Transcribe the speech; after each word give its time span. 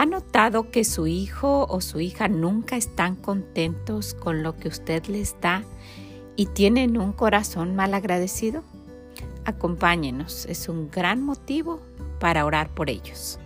¿Ha 0.00 0.06
notado 0.06 0.70
que 0.70 0.82
su 0.84 1.06
hijo 1.06 1.66
o 1.68 1.82
su 1.82 2.00
hija 2.00 2.26
nunca 2.26 2.78
están 2.78 3.16
contentos 3.16 4.14
con 4.14 4.42
lo 4.42 4.56
que 4.56 4.68
usted 4.68 5.04
les 5.08 5.38
da 5.42 5.62
y 6.36 6.46
tienen 6.46 6.96
un 6.96 7.12
corazón 7.12 7.76
mal 7.76 7.92
agradecido? 7.92 8.62
Acompáñenos, 9.44 10.46
es 10.46 10.70
un 10.70 10.90
gran 10.90 11.22
motivo 11.22 11.82
para 12.18 12.46
orar 12.46 12.70
por 12.70 12.88
ellos. 12.88 13.38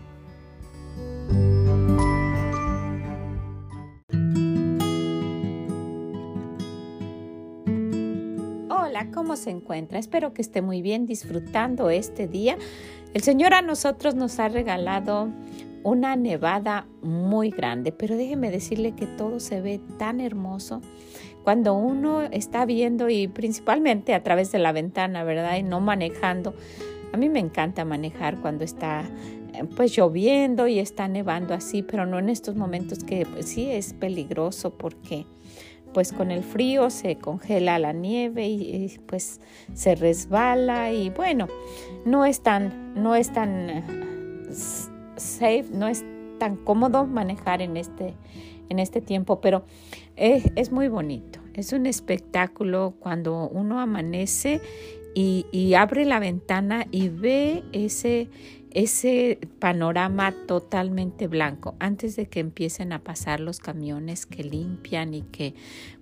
Hola, 8.70 9.10
¿cómo 9.12 9.34
se 9.34 9.50
encuentra? 9.50 9.98
Espero 9.98 10.32
que 10.32 10.42
esté 10.42 10.62
muy 10.62 10.82
bien 10.82 11.04
disfrutando 11.04 11.90
este 11.90 12.28
día. 12.28 12.56
El 13.12 13.22
Señor 13.24 13.54
a 13.54 13.62
nosotros 13.62 14.14
nos 14.14 14.38
ha 14.38 14.48
regalado 14.48 15.32
una 15.84 16.16
nevada 16.16 16.86
muy 17.02 17.50
grande, 17.50 17.92
pero 17.92 18.16
déjeme 18.16 18.50
decirle 18.50 18.92
que 18.92 19.06
todo 19.06 19.38
se 19.38 19.60
ve 19.60 19.80
tan 19.98 20.20
hermoso 20.20 20.80
cuando 21.44 21.74
uno 21.74 22.22
está 22.22 22.64
viendo 22.64 23.10
y 23.10 23.28
principalmente 23.28 24.14
a 24.14 24.22
través 24.22 24.50
de 24.50 24.58
la 24.58 24.72
ventana, 24.72 25.24
¿verdad? 25.24 25.58
Y 25.58 25.62
no 25.62 25.80
manejando. 25.80 26.54
A 27.12 27.18
mí 27.18 27.28
me 27.28 27.38
encanta 27.38 27.84
manejar 27.84 28.40
cuando 28.40 28.64
está 28.64 29.04
eh, 29.52 29.64
pues 29.76 29.94
lloviendo 29.94 30.66
y 30.66 30.78
está 30.78 31.06
nevando 31.06 31.52
así, 31.52 31.82
pero 31.82 32.06
no 32.06 32.18
en 32.18 32.30
estos 32.30 32.56
momentos 32.56 33.04
que 33.04 33.26
pues, 33.26 33.46
sí 33.46 33.70
es 33.70 33.92
peligroso 33.92 34.70
porque 34.76 35.26
pues 35.92 36.12
con 36.12 36.32
el 36.32 36.42
frío 36.42 36.90
se 36.90 37.16
congela 37.16 37.78
la 37.78 37.92
nieve 37.92 38.48
y, 38.48 38.84
y, 38.84 38.98
pues 39.06 39.38
se 39.74 39.94
resbala 39.94 40.92
y 40.92 41.10
bueno, 41.10 41.46
no 42.04 42.24
es 42.24 42.40
tan, 42.40 42.94
no 43.00 43.14
es 43.14 43.32
tan 43.32 43.70
safe, 45.16 45.66
no 45.72 45.88
es 45.88 46.04
tan 46.38 46.56
cómodo 46.56 47.06
manejar 47.06 47.62
en 47.62 47.76
este, 47.76 48.14
en 48.68 48.78
este 48.78 49.00
tiempo, 49.00 49.40
pero 49.40 49.64
es, 50.16 50.50
es 50.56 50.72
muy 50.72 50.88
bonito. 50.88 51.40
Es 51.54 51.72
un 51.72 51.86
espectáculo 51.86 52.94
cuando 52.98 53.48
uno 53.48 53.80
amanece 53.80 54.60
y, 55.14 55.46
y 55.52 55.74
abre 55.74 56.04
la 56.04 56.18
ventana 56.18 56.86
y 56.90 57.08
ve 57.08 57.62
ese, 57.72 58.28
ese 58.74 59.38
panorama 59.60 60.34
totalmente 60.46 61.28
blanco 61.28 61.76
antes 61.78 62.16
de 62.16 62.26
que 62.26 62.40
empiecen 62.40 62.92
a 62.92 62.98
pasar 62.98 63.38
los 63.40 63.60
camiones 63.60 64.26
que 64.26 64.42
limpian 64.42 65.14
y 65.14 65.22
que 65.22 65.54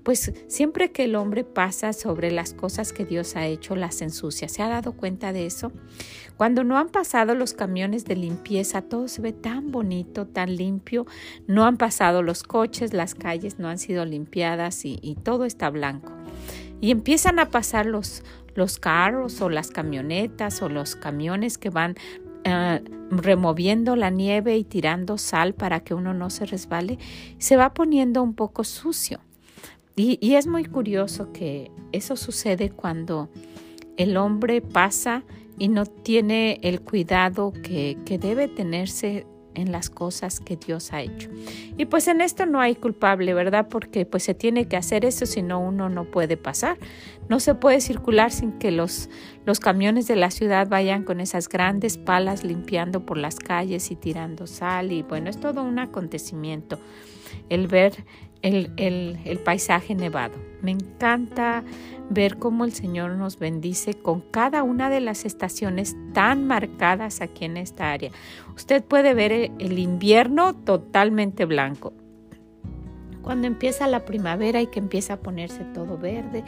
pues 0.02 0.32
siempre 0.48 0.90
que 0.90 1.04
el 1.04 1.14
hombre 1.14 1.44
pasa 1.44 1.92
sobre 1.92 2.32
las 2.32 2.54
cosas 2.54 2.92
que 2.92 3.04
Dios 3.04 3.36
ha 3.36 3.46
hecho 3.46 3.76
las 3.76 4.02
ensucia. 4.02 4.48
¿Se 4.48 4.62
ha 4.62 4.68
dado 4.68 4.92
cuenta 4.92 5.32
de 5.32 5.46
eso? 5.46 5.70
Cuando 6.36 6.64
no 6.64 6.78
han 6.78 6.88
pasado 6.88 7.34
los 7.34 7.52
camiones 7.52 8.04
de 8.04 8.16
limpieza, 8.16 8.82
todo 8.82 9.06
se 9.06 9.22
ve 9.22 9.32
tan 9.32 9.70
bonito, 9.70 10.26
tan 10.26 10.56
limpio. 10.56 11.06
No 11.46 11.64
han 11.66 11.76
pasado 11.76 12.22
los 12.22 12.42
coches, 12.42 12.92
las 12.92 13.14
calles 13.14 13.58
no 13.58 13.68
han 13.68 13.78
sido 13.78 14.04
limpiadas 14.04 14.84
y, 14.84 15.16
todo 15.22 15.44
está 15.44 15.70
blanco. 15.70 16.10
Y 16.80 16.90
empiezan 16.90 17.38
a 17.38 17.50
pasar 17.50 17.86
los, 17.86 18.24
los 18.54 18.78
carros 18.78 19.40
o 19.40 19.50
las 19.50 19.70
camionetas 19.70 20.62
o 20.62 20.68
los 20.68 20.96
camiones 20.96 21.58
que 21.58 21.70
van 21.70 21.94
Uh, 22.44 23.02
removiendo 23.10 23.94
la 23.94 24.10
nieve 24.10 24.56
y 24.56 24.64
tirando 24.64 25.16
sal 25.18 25.54
para 25.54 25.80
que 25.80 25.94
uno 25.94 26.14
no 26.14 26.30
se 26.30 26.46
resbale, 26.46 26.98
se 27.38 27.56
va 27.56 27.74
poniendo 27.74 28.22
un 28.22 28.34
poco 28.34 28.64
sucio. 28.64 29.20
Y, 29.94 30.34
es 30.34 30.46
muy 30.46 30.64
curioso 30.64 31.32
que 31.32 31.70
eso 31.92 32.16
sucede 32.16 32.70
cuando 32.70 33.28
el 33.98 34.16
hombre 34.16 34.62
pasa 34.62 35.22
y 35.58 35.68
no 35.68 35.84
tiene 35.84 36.58
el 36.62 36.80
cuidado 36.80 37.52
que 37.62 38.18
debe 38.18 38.48
tenerse 38.48 39.26
en 39.54 39.72
las 39.72 39.90
cosas 39.90 40.40
que 40.40 40.56
Dios 40.56 40.92
ha 40.92 41.02
hecho. 41.02 41.28
Y 41.76 41.86
pues 41.86 42.08
en 42.08 42.20
esto 42.20 42.46
no 42.46 42.60
hay 42.60 42.74
culpable, 42.74 43.34
¿verdad? 43.34 43.68
Porque 43.68 44.06
pues 44.06 44.22
se 44.22 44.34
tiene 44.34 44.66
que 44.66 44.76
hacer 44.76 45.04
eso, 45.04 45.26
si 45.26 45.42
no 45.42 45.60
uno 45.60 45.88
no 45.88 46.04
puede 46.04 46.36
pasar. 46.36 46.78
No 47.28 47.40
se 47.40 47.54
puede 47.54 47.80
circular 47.80 48.30
sin 48.30 48.52
que 48.52 48.70
los, 48.70 49.08
los 49.44 49.60
camiones 49.60 50.06
de 50.06 50.16
la 50.16 50.30
ciudad 50.30 50.68
vayan 50.68 51.04
con 51.04 51.20
esas 51.20 51.48
grandes 51.48 51.98
palas 51.98 52.44
limpiando 52.44 53.06
por 53.06 53.16
las 53.16 53.36
calles 53.36 53.90
y 53.90 53.96
tirando 53.96 54.46
sal. 54.46 54.92
Y 54.92 55.02
bueno, 55.02 55.30
es 55.30 55.38
todo 55.38 55.62
un 55.62 55.78
acontecimiento 55.78 56.78
el 57.48 57.66
ver 57.66 58.04
el, 58.42 58.70
el, 58.76 59.18
el 59.24 59.38
paisaje 59.38 59.94
nevado. 59.94 60.34
Me 60.60 60.70
encanta 60.70 61.64
ver 62.10 62.38
cómo 62.38 62.64
el 62.64 62.72
Señor 62.72 63.12
nos 63.12 63.38
bendice 63.38 63.94
con 63.94 64.20
cada 64.20 64.62
una 64.62 64.90
de 64.90 65.00
las 65.00 65.24
estaciones 65.24 65.96
tan 66.12 66.46
marcadas 66.46 67.20
aquí 67.20 67.44
en 67.44 67.56
esta 67.56 67.90
área. 67.90 68.10
Usted 68.54 68.84
puede 68.84 69.14
ver 69.14 69.32
el 69.32 69.78
invierno 69.78 70.54
totalmente 70.54 71.46
blanco, 71.46 71.92
cuando 73.22 73.46
empieza 73.46 73.86
la 73.86 74.04
primavera 74.04 74.60
y 74.60 74.66
que 74.66 74.78
empieza 74.78 75.14
a 75.14 75.16
ponerse 75.20 75.64
todo 75.74 75.98
verde 75.98 76.44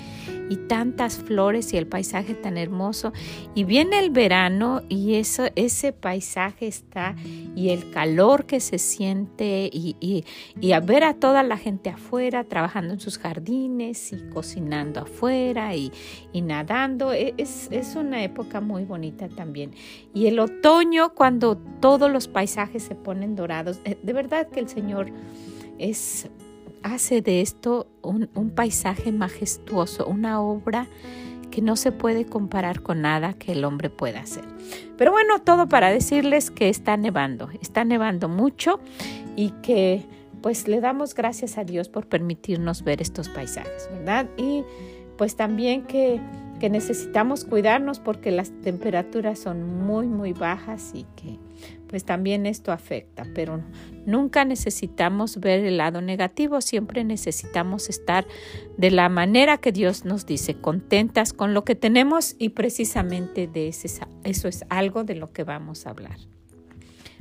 y 0.50 0.56
tantas 0.56 1.18
flores 1.18 1.72
y 1.72 1.76
el 1.76 1.86
paisaje 1.86 2.34
tan 2.34 2.58
hermoso. 2.58 3.12
Y 3.54 3.64
viene 3.64 3.98
el 3.98 4.10
verano 4.10 4.82
y 4.88 5.14
eso, 5.14 5.44
ese 5.54 5.92
paisaje 5.92 6.66
está 6.66 7.14
y 7.54 7.70
el 7.70 7.90
calor 7.90 8.46
que 8.46 8.60
se 8.60 8.78
siente 8.78 9.70
y, 9.72 9.96
y, 10.00 10.24
y 10.60 10.72
a 10.72 10.80
ver 10.80 11.04
a 11.04 11.14
toda 11.14 11.42
la 11.42 11.56
gente 11.56 11.90
afuera 11.90 12.44
trabajando 12.44 12.94
en 12.94 13.00
sus 13.00 13.18
jardines 13.18 14.12
y 14.12 14.28
cocinando 14.30 15.00
afuera 15.00 15.74
y, 15.74 15.92
y 16.32 16.42
nadando. 16.42 17.12
E, 17.12 17.34
es, 17.38 17.68
es 17.70 17.96
una 17.96 18.22
época 18.22 18.60
muy 18.60 18.84
bonita 18.84 19.28
también. 19.28 19.72
Y 20.12 20.26
el 20.26 20.38
otoño 20.38 21.14
cuando 21.14 21.56
todos 21.80 22.10
los 22.10 22.28
paisajes 22.28 22.82
se 22.82 22.94
ponen 22.94 23.36
dorados. 23.36 23.80
Eh, 23.84 23.98
de 24.02 24.12
verdad 24.12 24.48
que 24.48 24.60
el 24.60 24.68
Señor 24.68 25.10
es 25.78 26.28
hace 26.84 27.22
de 27.22 27.40
esto 27.40 27.88
un, 28.02 28.28
paisaje 28.54 29.10
majestuoso, 29.10 30.06
una 30.06 30.40
obra 30.40 30.86
que 31.50 31.62
no 31.62 31.76
se 31.76 31.92
puede 31.92 32.26
comparar 32.26 32.82
con 32.82 33.00
nada 33.00 33.32
que 33.32 33.52
el 33.52 33.64
hombre 33.64 33.90
pueda 33.90 34.20
hacer. 34.20 34.44
Pero 34.96 35.10
bueno, 35.10 35.40
todo 35.40 35.68
para 35.68 35.90
decirles 35.90 36.50
que 36.50 36.68
está 36.68 36.96
nevando, 36.96 37.48
está 37.60 37.84
nevando 37.84 38.28
mucho 38.28 38.80
y 39.34 39.50
que 39.62 40.04
pues 40.42 40.68
le 40.68 40.80
damos 40.80 41.14
gracias 41.14 41.56
a 41.56 41.64
Dios 41.64 41.88
por 41.88 42.06
permitirnos 42.06 42.84
ver 42.84 43.00
estos 43.00 43.30
paisajes, 43.30 43.88
¿verdad? 43.90 44.28
Y 44.36 44.62
pues 45.16 45.36
también 45.36 45.84
que, 45.84 46.20
que 46.64 46.70
necesitamos 46.70 47.44
cuidarnos 47.44 47.98
porque 47.98 48.30
las 48.30 48.50
temperaturas 48.62 49.38
son 49.38 49.84
muy, 49.84 50.06
muy 50.06 50.32
bajas 50.32 50.92
y 50.94 51.04
que 51.14 51.38
pues 51.88 52.06
también 52.06 52.46
esto 52.46 52.72
afecta, 52.72 53.26
pero 53.34 53.60
nunca 54.06 54.46
necesitamos 54.46 55.40
ver 55.40 55.62
el 55.62 55.76
lado 55.76 56.00
negativo, 56.00 56.62
siempre 56.62 57.04
necesitamos 57.04 57.90
estar 57.90 58.26
de 58.78 58.90
la 58.90 59.10
manera 59.10 59.58
que 59.58 59.72
Dios 59.72 60.06
nos 60.06 60.24
dice, 60.24 60.54
contentas 60.54 61.34
con 61.34 61.52
lo 61.52 61.66
que 61.66 61.74
tenemos 61.74 62.34
y 62.38 62.48
precisamente 62.48 63.46
de 63.46 63.68
ese, 63.68 64.00
eso 64.22 64.48
es 64.48 64.64
algo 64.70 65.04
de 65.04 65.16
lo 65.16 65.34
que 65.34 65.44
vamos 65.44 65.86
a 65.86 65.90
hablar. 65.90 66.16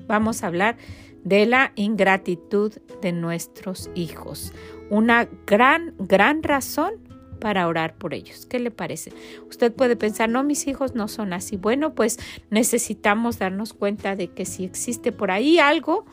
Vamos 0.07 0.41
a 0.41 0.47
hablar 0.47 0.77
de 1.25 1.45
la 1.47 1.73
ingratitud 1.75 2.71
de 3.01 3.11
nuestros 3.11 3.89
hijos, 3.93 4.53
una 4.89 5.27
gran, 5.45 5.95
gran 5.99 6.43
razón 6.43 7.12
para 7.43 7.67
orar 7.67 7.95
por 7.97 8.13
ellos. 8.13 8.45
¿Qué 8.45 8.57
le 8.57 8.71
parece? 8.71 9.11
Usted 9.49 9.73
puede 9.73 9.97
pensar, 9.97 10.29
no, 10.29 10.45
mis 10.45 10.65
hijos 10.65 10.95
no 10.95 11.09
son 11.09 11.33
así. 11.33 11.57
Bueno, 11.57 11.93
pues 11.93 12.17
necesitamos 12.49 13.37
darnos 13.37 13.73
cuenta 13.73 14.15
de 14.15 14.29
que 14.29 14.45
si 14.45 14.63
existe 14.63 15.11
por 15.11 15.29
ahí 15.29 15.59
algo 15.59 16.05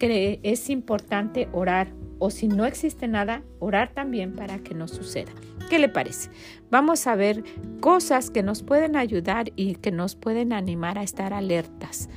que 0.00 0.40
es 0.42 0.70
importante 0.70 1.48
orar 1.52 1.92
o 2.18 2.30
si 2.30 2.48
no 2.48 2.66
existe 2.66 3.06
nada, 3.06 3.44
orar 3.60 3.94
también 3.94 4.34
para 4.34 4.58
que 4.58 4.74
no 4.74 4.88
suceda. 4.88 5.30
¿Qué 5.70 5.78
le 5.78 5.88
parece? 5.88 6.30
Vamos 6.68 7.06
a 7.06 7.14
ver 7.14 7.44
cosas 7.78 8.30
que 8.30 8.42
nos 8.42 8.64
pueden 8.64 8.96
ayudar 8.96 9.52
y 9.54 9.76
que 9.76 9.92
nos 9.92 10.16
pueden 10.16 10.52
animar 10.52 10.98
a 10.98 11.04
estar 11.04 11.32
alertas, 11.32 12.08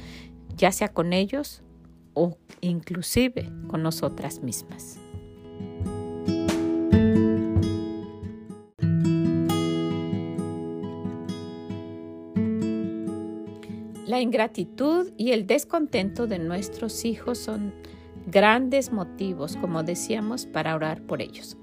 ya 0.58 0.72
sea 0.72 0.88
con 0.88 1.14
ellos 1.14 1.62
o 2.16 2.40
inclusive 2.62 3.48
con 3.68 3.84
nosotras 3.84 4.42
mismas. 4.42 5.05
La 14.06 14.22
ingratitud 14.22 15.12
y 15.18 15.32
el 15.32 15.48
descontento 15.48 16.28
de 16.28 16.38
nuestros 16.38 17.06
hijos 17.06 17.40
son 17.40 17.74
grandes 18.28 18.92
motivos, 18.92 19.58
como 19.58 19.82
decíamos, 19.82 20.46
para 20.46 20.76
orar 20.76 21.02
por 21.02 21.24
ellos. 21.24 21.58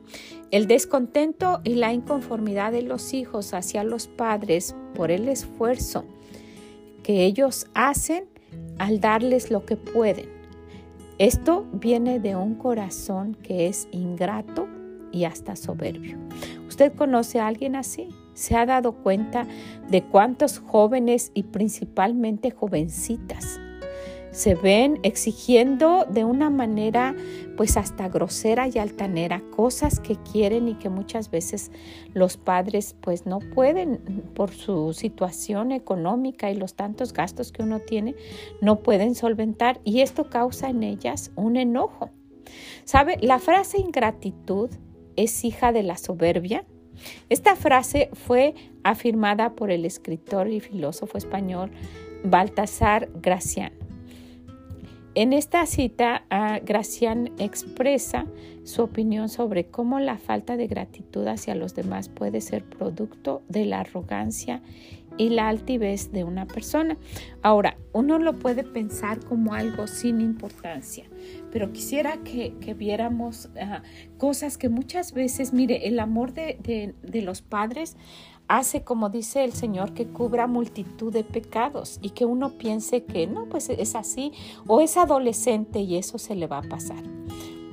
El 0.51 0.67
descontento 0.67 1.61
y 1.63 1.77
la 1.77 1.93
inconformidad 1.93 2.73
de 2.73 2.83
los 2.83 3.15
hijos 3.15 3.55
hacia 3.55 3.85
los 3.85 4.09
padres 4.09 4.75
por 4.95 5.13
el 5.13 5.29
esfuerzo 5.29 6.05
que 7.05 7.25
ellos 7.25 7.67
hacen 7.75 8.25
al 8.79 9.01
darles 9.01 9.51
lo 9.51 9.65
que 9.65 9.77
pueden. 9.77 10.29
Esto 11.19 11.67
viene 11.73 12.19
de 12.19 12.35
un 12.35 12.57
corazón 12.57 13.37
que 13.37 13.69
es 13.69 13.87
ingrato 13.93 14.67
y 15.13 15.25
hasta 15.25 15.55
soberbio. 15.55 16.19
¿Usted 16.67 16.93
conoce 16.93 17.39
a 17.39 17.47
alguien 17.47 17.77
así? 17.77 18.09
¿Se 18.35 18.57
ha 18.57 18.67
dado 18.67 18.93
cuenta 18.93 19.47
de 19.89 20.03
cuántos 20.03 20.59
jóvenes 20.59 21.31
y 21.35 21.45
principalmente 21.45 22.51
jovencitas 22.51 23.61
se 24.33 24.55
ven 24.55 24.99
exigiendo 25.03 26.07
de 26.09 26.25
una 26.25 26.49
manera 26.49 27.15
pues 27.57 27.77
hasta 27.77 28.09
grosera 28.09 28.67
y 28.67 28.79
altanera 28.79 29.43
cosas 29.55 30.01
que 30.01 30.17
quieren 30.17 30.69
y 30.69 30.75
que 30.75 30.89
muchas 30.89 31.31
veces 31.31 31.71
los 32.15 32.39
padres 32.39 32.97
pues 32.99 33.27
no 33.27 33.41
pueden 33.41 33.99
por 34.35 34.51
su 34.51 34.95
situación 34.95 35.71
económica 35.71 36.51
y 36.51 36.57
los 36.57 36.75
tantos 36.75 37.13
gastos 37.13 37.53
que 37.53 37.63
uno 37.63 37.81
tiene 37.81 38.17
no 38.63 38.83
pueden 38.83 39.15
solventar 39.15 39.81
y 39.85 40.01
esto 40.01 40.31
causa 40.31 40.71
en 40.71 40.83
ellas 40.83 41.31
un 41.37 41.57
enojo. 41.57 42.11
¿Sabe? 42.85 43.19
La 43.21 43.39
frase 43.39 43.79
ingratitud 43.79 44.71
es 45.15 45.45
hija 45.45 45.73
de 45.73 45.83
la 45.83 45.99
soberbia. 45.99 46.65
Esta 47.29 47.57
frase 47.57 48.11
fue 48.13 48.55
afirmada 48.83 49.55
por 49.55 49.71
el 49.71 49.85
escritor 49.85 50.49
y 50.49 50.61
filósofo 50.61 51.19
español 51.19 51.71
Baltasar 52.25 53.09
Gracián. 53.21 53.73
En 55.15 55.35
esta 55.35 55.67
cita, 55.67 56.25
Gracián 56.65 57.33
expresa 57.39 58.27
su 58.65 58.83
opinión 58.83 59.29
sobre 59.29 59.67
cómo 59.67 60.01
la 60.01 60.17
falta 60.17 60.57
de 60.57 60.69
gratitud 60.69 61.27
hacia 61.27 61.55
los 61.55 61.75
demás 61.75 62.09
puede 62.09 62.41
ser 62.41 62.65
producto 62.65 63.43
de 63.49 63.67
la 63.67 63.81
arrogancia 63.81 64.63
y 65.19 65.29
la 65.29 65.49
altivez 65.49 66.13
de 66.13 66.25
una 66.25 66.47
persona. 66.47 66.97
Ahora, 67.43 67.77
uno 67.93 68.19
lo 68.19 68.39
puede 68.39 68.65
pensar 68.65 69.25
como 69.25 69.55
algo 69.55 69.87
sin 69.87 70.21
importancia, 70.21 71.05
pero 71.51 71.73
quisiera 71.73 72.19
que, 72.19 72.55
viéramos 72.77 73.51
ah, 73.61 73.83
cosas 74.19 74.59
que 74.59 74.69
muchas 74.69 75.13
veces, 75.13 75.53
mire, 75.53 75.87
el 75.89 75.99
amor 76.01 76.33
de 76.33 77.23
los 77.23 77.43
padres 77.43 77.97
hace, 78.49 78.85
como 78.85 79.09
dice 79.09 79.45
el 79.45 79.53
Señor, 79.53 79.95
que 79.95 80.07
cubra 80.07 80.47
multitud 80.47 81.13
de 81.13 81.25
pecados 81.25 81.99
y 82.03 82.11
que 82.11 82.25
uno 82.25 82.59
piense 82.59 83.05
que 83.05 83.27
no, 83.27 83.47
pues 83.47 83.71
es 83.71 83.95
así 83.95 84.33
o 84.67 84.81
es 84.81 84.97
adolescente 84.97 85.81
y 85.81 85.97
eso 85.97 86.19
se 86.19 86.35
le 86.35 86.47
va 86.47 86.59
a 86.59 86.63
pasar. 86.63 87.03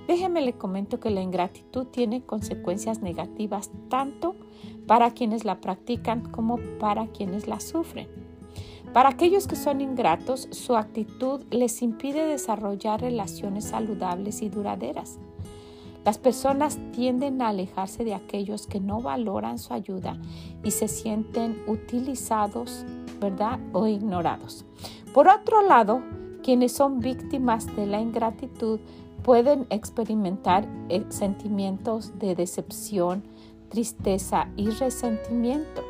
Déjeme 0.07 0.41
le 0.41 0.53
comento 0.53 0.99
que 0.99 1.11
la 1.11 1.21
ingratitud 1.21 1.87
tiene 1.87 2.25
consecuencias 2.25 3.01
negativas 3.01 3.69
tanto 3.89 4.35
para 4.87 5.11
quienes 5.11 5.45
la 5.45 5.61
practican 5.61 6.21
como 6.31 6.57
para 6.79 7.07
quienes 7.07 7.47
la 7.47 7.59
sufren. 7.59 8.28
Para 8.93 9.09
aquellos 9.09 9.47
que 9.47 9.55
son 9.55 9.81
ingratos, 9.81 10.47
su 10.51 10.75
actitud 10.75 11.41
les 11.51 11.81
impide 11.81 12.25
desarrollar 12.25 13.01
relaciones 13.01 13.65
saludables 13.65 14.41
y 14.41 14.49
duraderas. 14.49 15.19
Las 16.05 16.17
personas 16.17 16.79
tienden 16.91 17.41
a 17.41 17.49
alejarse 17.49 18.03
de 18.03 18.15
aquellos 18.15 18.65
que 18.65 18.79
no 18.79 19.01
valoran 19.01 19.59
su 19.59 19.73
ayuda 19.73 20.17
y 20.63 20.71
se 20.71 20.87
sienten 20.87 21.61
utilizados, 21.67 22.85
¿verdad? 23.19 23.59
O 23.73 23.85
ignorados. 23.85 24.65
Por 25.13 25.27
otro 25.27 25.61
lado, 25.61 26.01
quienes 26.41 26.71
son 26.71 26.99
víctimas 26.99 27.67
de 27.75 27.85
la 27.85 27.99
ingratitud 27.99 28.79
pueden 29.23 29.67
experimentar 29.69 30.67
eh, 30.87 31.05
sentimientos 31.09 32.17
de 32.17 32.33
decepción, 32.33 33.23
tristeza 33.69 34.47
y 34.55 34.69
resentimiento. 34.69 35.88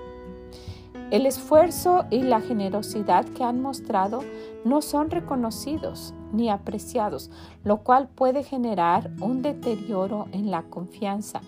El 1.12 1.26
esfuerzo 1.26 2.06
y 2.12 2.22
la 2.22 2.40
generosidad 2.40 3.26
que 3.26 3.44
han 3.44 3.64
mostrado 3.64 4.20
no 4.64 4.84
son 4.84 5.10
reconocidos 5.10 6.14
ni 6.32 6.52
apreciados, 6.52 7.32
lo 7.64 7.78
cual 7.78 8.10
puede 8.10 8.44
generar 8.44 9.10
un 9.20 9.42
deterioro 9.42 10.28
en 10.34 10.52
la 10.52 10.62
confianza 10.64 11.42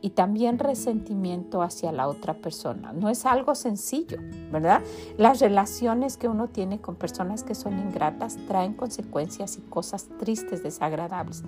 y 0.00 0.10
también 0.10 0.58
resentimiento 0.58 1.60
hacia 1.60 1.92
la 1.92 2.08
otra 2.08 2.34
persona. 2.34 2.94
No 2.94 3.10
es 3.10 3.26
algo 3.26 3.54
sencillo, 3.54 4.16
¿verdad? 4.50 4.82
Las 5.18 5.40
relaciones 5.40 6.16
que 6.16 6.28
uno 6.28 6.48
tiene 6.48 6.80
con 6.80 6.96
personas 6.96 7.44
que 7.44 7.54
son 7.54 7.78
ingratas 7.78 8.38
traen 8.48 8.72
consecuencias 8.72 9.58
y 9.58 9.60
cosas 9.60 10.08
tristes, 10.18 10.62
desagradables. 10.62 11.44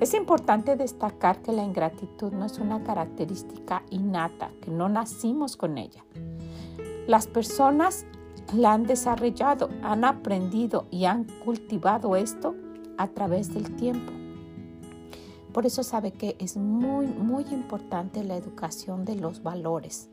Es 0.00 0.14
importante 0.14 0.76
destacar 0.76 1.42
que 1.42 1.52
la 1.52 1.62
ingratitud 1.62 2.32
no 2.32 2.46
es 2.46 2.58
una 2.58 2.82
característica 2.82 3.82
innata, 3.90 4.50
que 4.62 4.70
no 4.70 4.88
nacimos 4.88 5.56
con 5.56 5.78
ella. 5.78 6.04
Las 7.06 7.26
personas 7.26 8.06
la 8.54 8.72
han 8.72 8.84
desarrollado, 8.84 9.70
han 9.82 10.04
aprendido 10.04 10.86
y 10.90 11.04
han 11.04 11.24
cultivado 11.44 12.16
esto 12.16 12.54
a 12.98 13.08
través 13.08 13.52
del 13.52 13.74
tiempo. 13.76 14.12
Por 15.52 15.64
eso 15.64 15.82
sabe 15.82 16.12
que 16.12 16.36
es 16.38 16.56
muy, 16.56 17.06
muy 17.06 17.44
importante 17.44 18.22
la 18.22 18.36
educación 18.36 19.04
de 19.04 19.16
los 19.16 19.42
valores. 19.42 20.10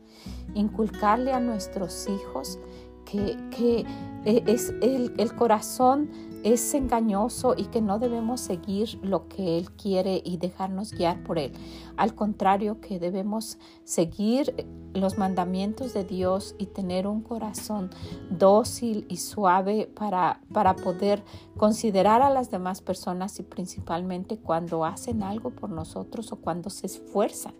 Inculcarle 0.54 1.32
a 1.32 1.40
nuestros 1.40 2.08
hijos 2.08 2.58
que, 3.04 3.36
que 3.50 3.84
eh, 4.24 4.42
es 4.46 4.72
el, 4.80 5.14
el 5.18 5.34
corazón 5.34 6.10
es 6.44 6.74
engañoso 6.74 7.54
y 7.56 7.64
que 7.64 7.80
no 7.80 7.98
debemos 7.98 8.40
seguir 8.40 8.98
lo 9.02 9.28
que 9.28 9.58
Él 9.58 9.70
quiere 9.72 10.20
y 10.22 10.36
dejarnos 10.36 10.92
guiar 10.92 11.24
por 11.24 11.38
Él. 11.38 11.52
Al 11.96 12.14
contrario, 12.14 12.80
que 12.80 13.00
debemos 13.00 13.58
seguir 13.84 14.66
los 14.92 15.16
mandamientos 15.16 15.94
de 15.94 16.04
Dios 16.04 16.54
y 16.58 16.66
tener 16.66 17.06
un 17.06 17.22
corazón 17.22 17.90
dócil 18.30 19.06
y 19.08 19.16
suave 19.16 19.90
para, 19.92 20.42
para 20.52 20.76
poder 20.76 21.24
considerar 21.56 22.20
a 22.20 22.28
las 22.28 22.50
demás 22.50 22.82
personas 22.82 23.40
y 23.40 23.42
principalmente 23.42 24.36
cuando 24.36 24.84
hacen 24.84 25.22
algo 25.22 25.50
por 25.50 25.70
nosotros 25.70 26.30
o 26.30 26.36
cuando 26.36 26.68
se 26.68 26.86
esfuerzan. 26.86 27.54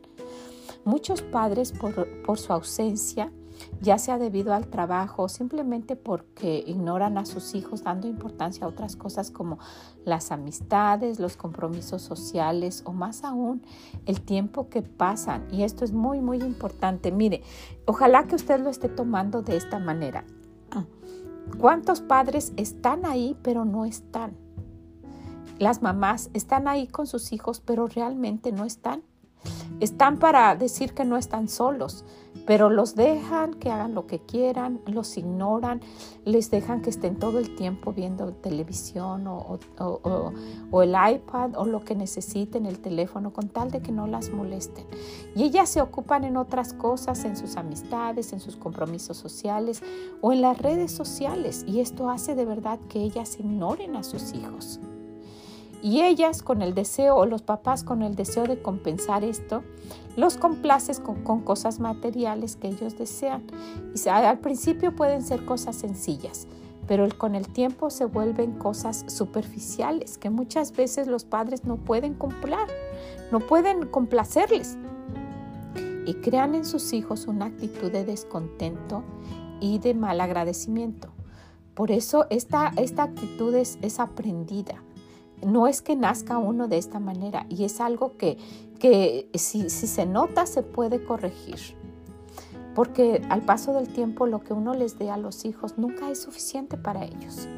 Muchos 0.84 1.22
padres 1.22 1.72
por, 1.72 2.22
por 2.22 2.38
su 2.38 2.52
ausencia 2.52 3.32
ya 3.80 3.98
sea 3.98 4.18
debido 4.18 4.54
al 4.54 4.68
trabajo 4.68 5.24
o 5.24 5.28
simplemente 5.28 5.96
porque 5.96 6.62
ignoran 6.66 7.18
a 7.18 7.24
sus 7.24 7.54
hijos 7.54 7.84
dando 7.84 8.08
importancia 8.08 8.66
a 8.66 8.68
otras 8.68 8.96
cosas 8.96 9.30
como 9.30 9.58
las 10.04 10.32
amistades, 10.32 11.20
los 11.20 11.36
compromisos 11.36 12.02
sociales 12.02 12.82
o 12.86 12.92
más 12.92 13.24
aún 13.24 13.62
el 14.06 14.20
tiempo 14.20 14.68
que 14.68 14.82
pasan. 14.82 15.46
Y 15.50 15.62
esto 15.62 15.84
es 15.84 15.92
muy, 15.92 16.20
muy 16.20 16.38
importante. 16.38 17.12
Mire, 17.12 17.42
ojalá 17.86 18.24
que 18.24 18.36
usted 18.36 18.60
lo 18.60 18.70
esté 18.70 18.88
tomando 18.88 19.42
de 19.42 19.56
esta 19.56 19.78
manera. 19.78 20.24
¿Cuántos 21.58 22.00
padres 22.00 22.52
están 22.56 23.04
ahí 23.04 23.36
pero 23.42 23.64
no 23.64 23.84
están? 23.84 24.36
Las 25.58 25.82
mamás 25.82 26.30
están 26.32 26.68
ahí 26.68 26.86
con 26.86 27.06
sus 27.06 27.32
hijos 27.32 27.60
pero 27.60 27.86
realmente 27.86 28.50
no 28.50 28.64
están. 28.64 29.02
Están 29.80 30.18
para 30.18 30.54
decir 30.56 30.94
que 30.94 31.04
no 31.04 31.16
están 31.16 31.48
solos, 31.48 32.04
pero 32.46 32.70
los 32.70 32.94
dejan 32.94 33.54
que 33.54 33.70
hagan 33.70 33.94
lo 33.94 34.06
que 34.06 34.18
quieran, 34.18 34.80
los 34.86 35.16
ignoran, 35.16 35.80
les 36.24 36.50
dejan 36.50 36.82
que 36.82 36.90
estén 36.90 37.16
todo 37.18 37.38
el 37.38 37.54
tiempo 37.54 37.92
viendo 37.92 38.32
televisión 38.32 39.26
o, 39.26 39.58
el 40.82 40.90
iPad 40.90 41.56
o 41.56 41.64
lo 41.64 41.84
que 41.84 41.94
necesiten, 41.94 42.66
el 42.66 42.80
teléfono, 42.80 43.32
con 43.32 43.48
tal 43.48 43.70
de 43.70 43.80
que 43.80 43.92
no 43.92 44.06
las 44.06 44.30
molesten. 44.30 44.86
Y 45.34 45.44
ellas 45.44 45.68
se 45.68 45.80
ocupan 45.80 46.24
en 46.24 46.36
otras 46.36 46.74
cosas, 46.74 47.24
en 47.24 47.36
sus 47.36 47.56
amistades, 47.56 48.32
en 48.32 48.40
sus 48.40 48.56
compromisos 48.56 49.16
sociales 49.16 49.82
o 50.20 50.32
en 50.32 50.40
las 50.40 50.58
redes 50.58 50.92
sociales. 50.92 51.64
Y 51.66 51.80
esto 51.80 52.10
hace 52.10 52.34
de 52.34 52.44
verdad 52.44 52.78
que 52.88 53.00
ellas 53.00 53.38
ignoren 53.38 53.96
a 53.96 54.02
sus 54.02 54.34
hijos. 54.34 54.80
Y 55.84 56.00
ellas 56.00 56.42
con 56.42 56.62
el 56.62 56.72
deseo, 56.72 57.14
o 57.14 57.26
los 57.26 57.42
papás 57.42 57.84
con 57.84 58.00
el 58.00 58.16
deseo 58.16 58.44
de 58.44 58.62
compensar 58.62 59.22
esto, 59.22 59.62
los 60.16 60.38
complaces 60.38 60.98
con, 60.98 61.42
cosas 61.42 61.78
materiales 61.78 62.56
que 62.56 62.68
ellos 62.68 62.96
desean. 62.96 63.42
Y 63.94 64.08
al 64.08 64.38
principio 64.38 64.96
pueden 64.96 65.20
ser 65.20 65.44
cosas 65.44 65.76
sencillas, 65.76 66.48
pero 66.88 67.06
con 67.18 67.34
el 67.34 67.48
tiempo 67.48 67.90
se 67.90 68.06
vuelven 68.06 68.52
cosas 68.52 69.04
superficiales 69.08 70.16
que 70.16 70.30
muchas 70.30 70.74
veces 70.74 71.06
los 71.06 71.26
padres 71.26 71.66
no 71.66 71.76
pueden 71.76 72.14
comprar, 72.14 72.66
no 73.30 73.40
pueden 73.40 73.86
complacerles. 73.86 74.78
Y 76.06 76.14
crean 76.14 76.54
en 76.54 76.64
sus 76.64 76.94
hijos 76.94 77.26
una 77.26 77.44
actitud 77.44 77.92
de 77.92 78.06
descontento 78.06 79.02
y 79.60 79.80
de 79.80 79.92
mal 79.92 80.22
agradecimiento. 80.22 81.10
Por 81.74 81.90
eso 81.90 82.24
esta, 82.30 82.72
esta 82.78 83.02
actitud 83.02 83.54
es 83.54 84.00
aprendida 84.00 84.83
no 85.44 85.66
es 85.66 85.82
que 85.82 85.96
nazca 85.96 86.38
uno 86.38 86.68
de 86.68 86.78
esta 86.78 86.98
manera 86.98 87.46
y 87.48 87.64
es 87.64 87.80
algo 87.80 88.16
que, 88.16 88.38
que 88.78 89.28
si, 89.34 89.70
si 89.70 89.86
se 89.86 90.06
nota 90.06 90.46
se 90.46 90.62
puede 90.62 91.04
corregir. 91.04 91.58
Porque 92.74 93.22
al 93.28 93.42
paso 93.42 93.72
del 93.72 93.88
tiempo 93.88 94.26
lo 94.26 94.42
que 94.42 94.52
uno 94.52 94.74
les 94.74 94.98
dé 94.98 95.10
a 95.10 95.16
los 95.16 95.44
hijos 95.44 95.78
nunca 95.78 96.10
es 96.10 96.20
suficiente 96.22 96.76
para 96.76 97.04
ellos. 97.04 97.48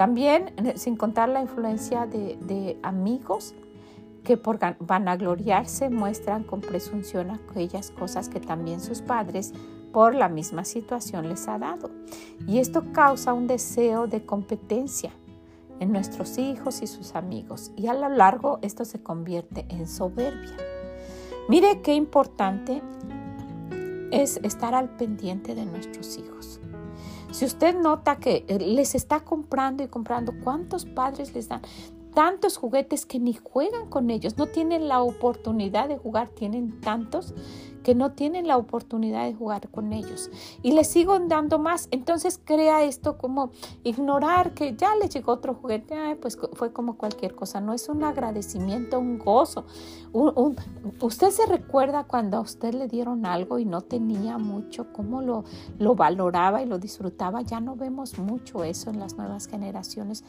También, 0.00 0.54
sin 0.76 0.96
contar 0.96 1.28
la 1.28 1.42
influencia 1.42 2.06
de, 2.06 2.78
amigos 2.82 3.54
que 4.24 4.38
por 4.38 4.58
vanagloriarse 4.78 5.90
muestran 5.90 6.42
con 6.42 6.62
presunción 6.62 7.30
aquellas 7.30 7.90
cosas 7.90 8.30
que 8.30 8.40
también 8.40 8.80
sus 8.80 9.02
padres 9.02 9.52
por 9.92 10.14
la 10.14 10.30
misma 10.30 10.64
situación 10.64 11.28
les 11.28 11.46
ha 11.48 11.58
dado. 11.58 11.90
Y 12.46 12.60
esto 12.60 12.92
causa 12.92 13.34
un 13.34 13.46
deseo 13.46 14.06
de 14.06 14.24
competencia 14.24 15.12
en 15.80 15.92
nuestros 15.92 16.38
hijos 16.38 16.82
y 16.82 16.86
sus 16.86 17.16
amigos. 17.16 17.72
Y 17.76 17.88
a 17.88 17.94
lo 17.94 18.08
largo 18.08 18.58
esto 18.62 18.84
se 18.84 19.02
convierte 19.02 19.66
en 19.68 19.88
soberbia. 19.88 20.56
Mire 21.48 21.80
qué 21.82 21.94
importante 21.94 22.80
es 24.12 24.38
estar 24.42 24.74
al 24.74 24.90
pendiente 24.96 25.54
de 25.54 25.66
nuestros 25.66 26.16
hijos. 26.16 26.60
Si 27.32 27.44
usted 27.44 27.76
nota 27.76 28.16
que 28.16 28.44
les 28.60 28.94
está 28.94 29.20
comprando 29.20 29.82
y 29.82 29.88
comprando, 29.88 30.32
¿cuántos 30.44 30.84
padres 30.84 31.34
les 31.34 31.48
dan? 31.48 31.62
tantos 32.14 32.56
juguetes 32.56 33.06
que 33.06 33.18
ni 33.18 33.34
juegan 33.34 33.88
con 33.88 34.10
ellos, 34.10 34.36
no 34.36 34.46
tienen 34.46 34.88
la 34.88 35.02
oportunidad 35.02 35.88
de 35.88 35.98
jugar, 35.98 36.28
tienen 36.28 36.80
tantos 36.80 37.34
que 37.82 37.94
no 37.94 38.12
tienen 38.12 38.46
la 38.46 38.56
oportunidad 38.56 39.24
de 39.24 39.34
jugar 39.34 39.68
con 39.68 39.92
ellos 39.92 40.30
y 40.62 40.72
les 40.72 40.88
sigo 40.88 41.18
dando 41.20 41.58
más. 41.58 41.88
Entonces 41.90 42.40
crea 42.42 42.82
esto 42.82 43.18
como 43.18 43.50
ignorar 43.84 44.54
que 44.54 44.74
ya 44.76 44.94
le 44.96 45.08
llegó 45.08 45.32
otro 45.32 45.54
juguete, 45.54 46.16
pues 46.20 46.38
fue 46.54 46.72
como 46.72 46.96
cualquier 46.96 47.34
cosa. 47.34 47.60
No 47.60 47.72
es 47.72 47.88
un 47.88 48.04
agradecimiento, 48.04 48.98
un 48.98 49.18
gozo. 49.18 49.64
usted 51.00 51.30
se 51.30 51.46
recuerda 51.46 52.04
cuando 52.04 52.38
a 52.38 52.40
usted 52.40 52.74
le 52.74 52.88
dieron 52.88 53.26
algo 53.26 53.58
y 53.58 53.64
no 53.64 53.80
tenía 53.80 54.38
mucho, 54.38 54.92
cómo 54.92 55.22
lo, 55.22 55.44
lo 55.78 55.94
valoraba 55.94 56.62
y 56.62 56.66
lo 56.66 56.78
disfrutaba. 56.78 57.42
Ya 57.42 57.60
no 57.60 57.76
vemos 57.76 58.18
mucho 58.18 58.64
eso 58.64 58.90
en 58.90 58.98
las 58.98 59.16
nuevas 59.16 59.46
generaciones 59.46 60.24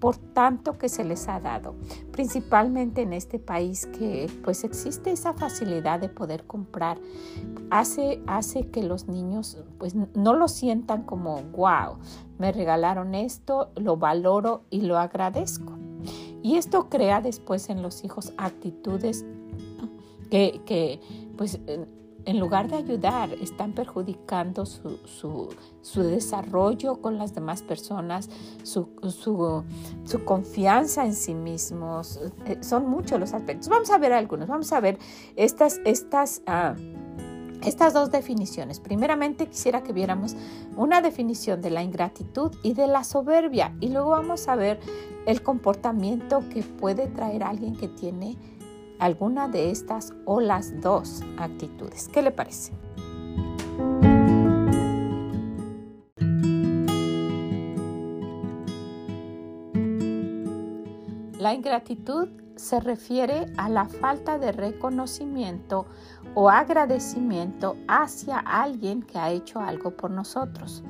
por 0.00 0.16
tanto 0.16 0.78
que 0.78 0.88
se 0.88 1.04
les 1.04 1.28
ha 1.28 1.40
dado, 1.40 1.74
principalmente 2.12 3.02
en 3.02 3.12
este 3.12 3.38
país 3.38 3.86
que 3.86 4.30
pues 4.42 4.64
existe 4.64 5.10
esa 5.10 5.32
facilidad 5.32 6.00
de 6.00 6.08
poder 6.08 6.44
comprar, 6.46 6.98
hace, 7.70 8.22
hace 8.26 8.68
que 8.70 8.82
los 8.82 9.08
niños 9.08 9.58
pues 9.78 9.94
no 9.94 10.34
lo 10.34 10.48
sientan 10.48 11.02
como 11.02 11.42
wow, 11.52 11.98
me 12.38 12.52
regalaron 12.52 13.14
esto, 13.14 13.70
lo 13.76 13.96
valoro 13.96 14.64
y 14.70 14.82
lo 14.82 14.98
agradezco. 14.98 15.72
Y 16.42 16.56
esto 16.56 16.90
crea 16.90 17.22
después 17.22 17.70
en 17.70 17.80
los 17.80 18.04
hijos 18.04 18.34
actitudes 18.36 19.24
que, 20.30 20.60
que 20.66 21.00
pues 21.36 21.58
en 22.26 22.40
lugar 22.40 22.68
de 22.68 22.76
ayudar, 22.76 23.32
están 23.34 23.72
perjudicando 23.72 24.64
su, 24.66 25.48
desarrollo 25.94 27.00
con 27.00 27.18
las 27.18 27.34
demás 27.34 27.62
personas, 27.62 28.28
su, 28.62 28.88
confianza 30.24 31.04
en 31.04 31.14
sí 31.14 31.34
mismos. 31.34 32.20
Eh, 32.46 32.58
son 32.62 32.88
muchos 32.88 33.20
los 33.20 33.32
aspectos. 33.32 33.68
Vamos 33.68 33.90
a 33.90 33.98
ver 33.98 34.12
algunos. 34.12 34.48
Vamos 34.48 34.72
a 34.72 34.80
ver 34.80 34.98
estas, 35.36 35.80
estas, 35.84 36.42
ah, 36.46 36.74
estas 37.64 37.92
dos 37.92 38.10
definiciones. 38.10 38.80
Primeramente 38.80 39.46
quisiera 39.46 39.82
que 39.82 39.92
viéramos 39.92 40.36
una 40.76 41.00
definición 41.00 41.60
de 41.60 41.70
la 41.70 41.82
ingratitud 41.82 42.52
y 42.62 42.74
de 42.74 42.86
la 42.86 43.04
soberbia. 43.04 43.76
Y 43.80 43.88
luego 43.88 44.10
vamos 44.10 44.48
a 44.48 44.56
ver 44.56 44.80
el 45.26 45.42
comportamiento 45.42 46.42
que 46.52 46.62
puede 46.62 47.06
traer 47.06 47.42
alguien 47.42 47.76
que 47.76 47.88
tiene 47.88 48.36
alguna 48.98 49.48
de 49.48 49.70
estas 49.70 50.12
o 50.24 50.40
las 50.40 50.80
dos 50.80 51.22
actitudes. 51.38 52.08
¿Qué 52.08 52.22
le 52.22 52.30
parece? 52.30 52.72
La 61.38 61.52
ingratitud 61.52 62.28
se 62.56 62.80
refiere 62.80 63.52
a 63.58 63.68
la 63.68 63.86
falta 63.86 64.38
de 64.38 64.50
reconocimiento 64.50 65.84
o 66.34 66.48
agradecimiento 66.48 67.76
hacia 67.86 68.38
alguien 68.38 69.02
que 69.02 69.18
ha 69.18 69.30
hecho 69.30 69.60
algo 69.60 69.90
por 69.90 70.10
nosotros. 70.10 70.82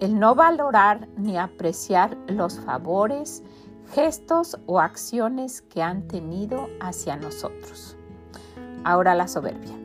El 0.00 0.18
no 0.18 0.34
valorar 0.34 1.08
ni 1.16 1.38
apreciar 1.38 2.16
los 2.26 2.58
favores, 2.58 3.42
gestos 3.94 4.58
o 4.66 4.80
acciones 4.80 5.62
que 5.62 5.82
han 5.82 6.08
tenido 6.08 6.68
hacia 6.80 7.16
nosotros. 7.16 7.96
Ahora 8.84 9.14
la 9.14 9.28
soberbia. 9.28 9.76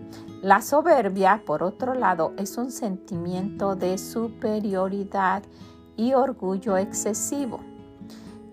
La 0.42 0.62
soberbia, 0.62 1.44
por 1.46 1.64
otro 1.64 1.94
lado, 1.94 2.34
es 2.38 2.58
un 2.58 2.72
sentimiento 2.72 3.76
de 3.76 3.98
superioridad 3.98 5.44
y 5.96 6.14
orgullo 6.14 6.78
excesivo. 6.78 7.62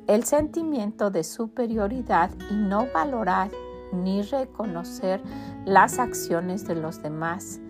El 0.07 0.25
sentimiento 0.25 1.11
de 1.11 1.25
superioridad 1.25 2.31
y 2.51 2.55
no 2.55 2.87
valorar 2.93 3.51
ni 3.93 4.23
reconocer 4.23 5.21
las 5.65 5.99
acciones 5.99 6.67
de 6.67 6.77
los 6.77 7.03
demás 7.03 7.61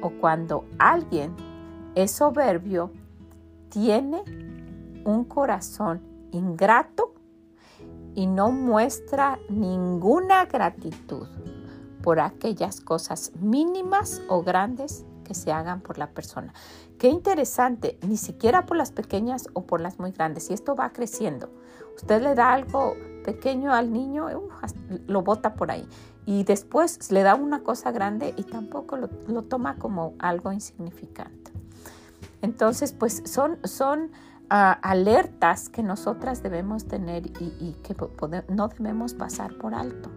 o 0.00 0.10
cuando 0.10 0.64
alguien 0.78 1.34
es 1.94 2.12
soberbio, 2.12 2.92
tiene 3.68 4.22
un 5.04 5.24
corazón 5.24 6.00
ingrato 6.32 7.14
y 8.18 8.26
no 8.26 8.50
muestra 8.50 9.38
ninguna 9.48 10.46
gratitud 10.46 11.28
por 12.02 12.18
aquellas 12.18 12.80
cosas 12.80 13.30
mínimas 13.40 14.22
o 14.28 14.42
grandes 14.42 15.04
que 15.22 15.34
se 15.34 15.52
hagan 15.52 15.80
por 15.80 15.98
la 15.98 16.10
persona. 16.10 16.52
Qué 16.98 17.10
interesante, 17.10 17.96
ni 18.02 18.16
siquiera 18.16 18.66
por 18.66 18.76
las 18.76 18.90
pequeñas 18.90 19.46
o 19.52 19.66
por 19.66 19.80
las 19.80 20.00
muy 20.00 20.10
grandes. 20.10 20.50
Y 20.50 20.54
esto 20.54 20.74
va 20.74 20.92
creciendo. 20.92 21.48
Usted 21.94 22.20
le 22.20 22.34
da 22.34 22.52
algo 22.52 22.96
pequeño 23.24 23.72
al 23.72 23.92
niño, 23.92 24.26
lo 25.06 25.22
bota 25.22 25.54
por 25.54 25.70
ahí. 25.70 25.88
Y 26.26 26.42
después 26.42 27.12
le 27.12 27.22
da 27.22 27.36
una 27.36 27.62
cosa 27.62 27.92
grande 27.92 28.34
y 28.36 28.42
tampoco 28.42 28.96
lo, 28.96 29.10
lo 29.28 29.42
toma 29.42 29.76
como 29.76 30.14
algo 30.18 30.50
insignificante. 30.50 31.52
Entonces, 32.42 32.92
pues 32.92 33.22
son, 33.26 33.60
son 33.62 34.10
alertas 34.48 35.68
que 35.68 35.82
nosotras 35.82 36.42
debemos 36.42 36.86
tener 36.86 37.26
y, 37.26 37.76
que 37.82 37.94
no 38.48 38.68
debemos 38.68 39.14
pasar 39.14 39.54
por 39.54 39.74
alto. 39.74 40.10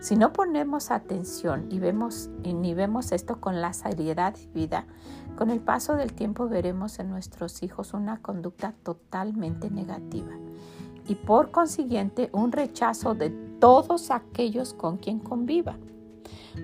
Si 0.00 0.14
no 0.14 0.32
ponemos 0.32 0.90
atención 0.90 1.66
y 1.70 1.80
vemos 1.80 2.30
y 2.44 2.54
ni 2.54 2.74
vemos 2.74 3.12
esto 3.12 3.40
con 3.40 3.60
la 3.60 3.72
seriedad 3.72 4.36
y 4.36 4.46
vida, 4.48 4.86
con 5.36 5.50
el 5.50 5.60
paso 5.60 5.96
del 5.96 6.12
tiempo 6.12 6.48
veremos 6.48 6.98
en 6.98 7.10
nuestros 7.10 7.62
hijos 7.62 7.92
una 7.92 8.22
conducta 8.22 8.72
totalmente 8.82 9.70
negativa 9.70 10.32
y 11.08 11.14
por 11.14 11.50
consiguiente 11.50 12.30
un 12.32 12.52
rechazo 12.52 13.14
de 13.14 13.30
todos 13.30 14.10
aquellos 14.10 14.74
con 14.74 14.98
quien 14.98 15.18
conviva. 15.18 15.76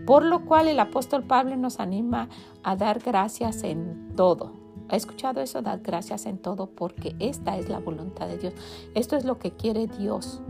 Por 0.06 0.24
lo 0.24 0.44
cual 0.44 0.68
el 0.68 0.80
apóstol 0.80 1.24
Pablo 1.24 1.56
nos 1.56 1.80
anima 1.80 2.28
a 2.62 2.76
dar 2.76 3.00
gracias 3.00 3.62
en 3.62 4.12
todo, 4.16 4.61
¿Ha 4.92 4.96
escuchado 4.96 5.40
eso? 5.40 5.62
Dad 5.62 5.80
gracias 5.82 6.26
en 6.26 6.36
todo 6.36 6.66
porque 6.66 7.16
esta 7.18 7.56
es 7.56 7.70
la 7.70 7.78
voluntad 7.78 8.28
de 8.28 8.36
Dios. 8.36 8.52
Esto 8.94 9.16
es 9.16 9.24
lo 9.24 9.38
que 9.38 9.52
quiere 9.52 9.86
Dios 9.86 10.42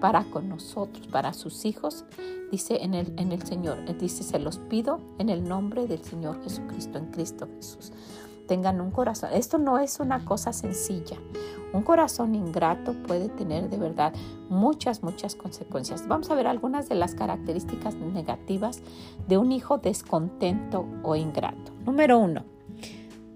para 0.00 0.22
con 0.24 0.48
nosotros, 0.48 1.08
para 1.08 1.32
sus 1.32 1.64
hijos. 1.64 2.04
Dice 2.52 2.84
en 2.84 2.94
el, 2.94 3.12
en 3.18 3.32
el 3.32 3.42
Señor, 3.42 3.78
dice, 3.98 4.22
se 4.22 4.38
los 4.38 4.58
pido 4.58 5.00
en 5.18 5.28
el 5.28 5.42
nombre 5.42 5.88
del 5.88 6.04
Señor 6.04 6.40
Jesucristo, 6.44 6.98
en 6.98 7.06
Cristo 7.06 7.48
Jesús. 7.56 7.92
Tengan 8.46 8.80
un 8.80 8.92
corazón. 8.92 9.30
Esto 9.32 9.58
no 9.58 9.80
es 9.80 9.98
una 9.98 10.24
cosa 10.24 10.52
sencilla. 10.52 11.16
Un 11.72 11.82
corazón 11.82 12.36
ingrato 12.36 12.94
puede 13.08 13.28
tener 13.28 13.70
de 13.70 13.76
verdad 13.76 14.14
muchas, 14.48 15.02
muchas 15.02 15.34
consecuencias. 15.34 16.06
Vamos 16.06 16.30
a 16.30 16.36
ver 16.36 16.46
algunas 16.46 16.88
de 16.88 16.94
las 16.94 17.16
características 17.16 17.96
negativas 17.96 18.82
de 19.26 19.36
un 19.36 19.50
hijo 19.50 19.78
descontento 19.78 20.86
o 21.02 21.16
ingrato. 21.16 21.72
Número 21.84 22.18
uno, 22.18 22.44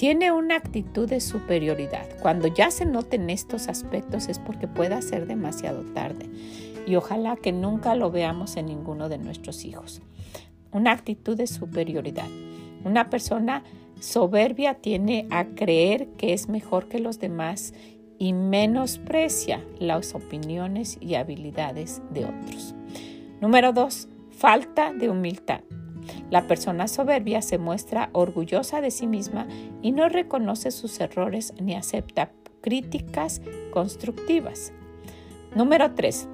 tiene 0.04 0.32
una 0.32 0.56
actitud 0.56 1.08
de 1.08 1.18
superioridad. 1.18 2.06
Cuando 2.20 2.46
ya 2.46 2.70
se 2.70 2.84
noten 2.84 3.30
estos 3.30 3.68
aspectos 3.68 4.28
es 4.28 4.38
porque 4.38 4.68
pueda 4.68 5.00
ser 5.00 5.26
demasiado 5.26 5.80
tarde 5.94 6.28
y 6.86 6.96
ojalá 6.96 7.36
que 7.36 7.52
nunca 7.52 7.94
lo 7.94 8.10
veamos 8.10 8.58
en 8.58 8.66
ninguno 8.66 9.08
de 9.08 9.16
nuestros 9.16 9.64
hijos. 9.64 10.02
Una 10.72 10.92
actitud 10.92 11.38
de 11.38 11.46
superioridad. 11.46 12.28
Una 12.84 13.08
persona 13.08 13.64
soberbia 13.98 14.74
tiene 14.74 15.26
a 15.30 15.46
creer 15.46 16.08
que 16.18 16.34
es 16.34 16.50
mejor 16.50 16.88
que 16.88 16.98
los 16.98 17.18
demás 17.18 17.72
y 18.18 18.34
menosprecia 18.34 19.64
las 19.78 20.14
opiniones 20.14 20.98
y 21.00 21.14
habilidades 21.14 22.02
de 22.10 22.26
otros. 22.26 22.74
Número 23.40 23.72
dos, 23.72 24.08
falta 24.32 24.92
de 24.92 25.08
humildad. 25.08 25.62
La 26.30 26.46
persona 26.46 26.88
soberbia 26.88 27.42
se 27.42 27.58
muestra 27.58 28.10
orgullosa 28.12 28.80
de 28.80 28.90
sí 28.90 29.06
misma 29.06 29.46
y 29.82 29.92
no 29.92 30.08
reconoce 30.08 30.70
sus 30.70 31.00
errores 31.00 31.54
ni 31.60 31.74
acepta 31.74 32.30
críticas 32.60 33.42
constructivas. 33.72 34.72
Número 35.54 35.94
3. 35.94 36.28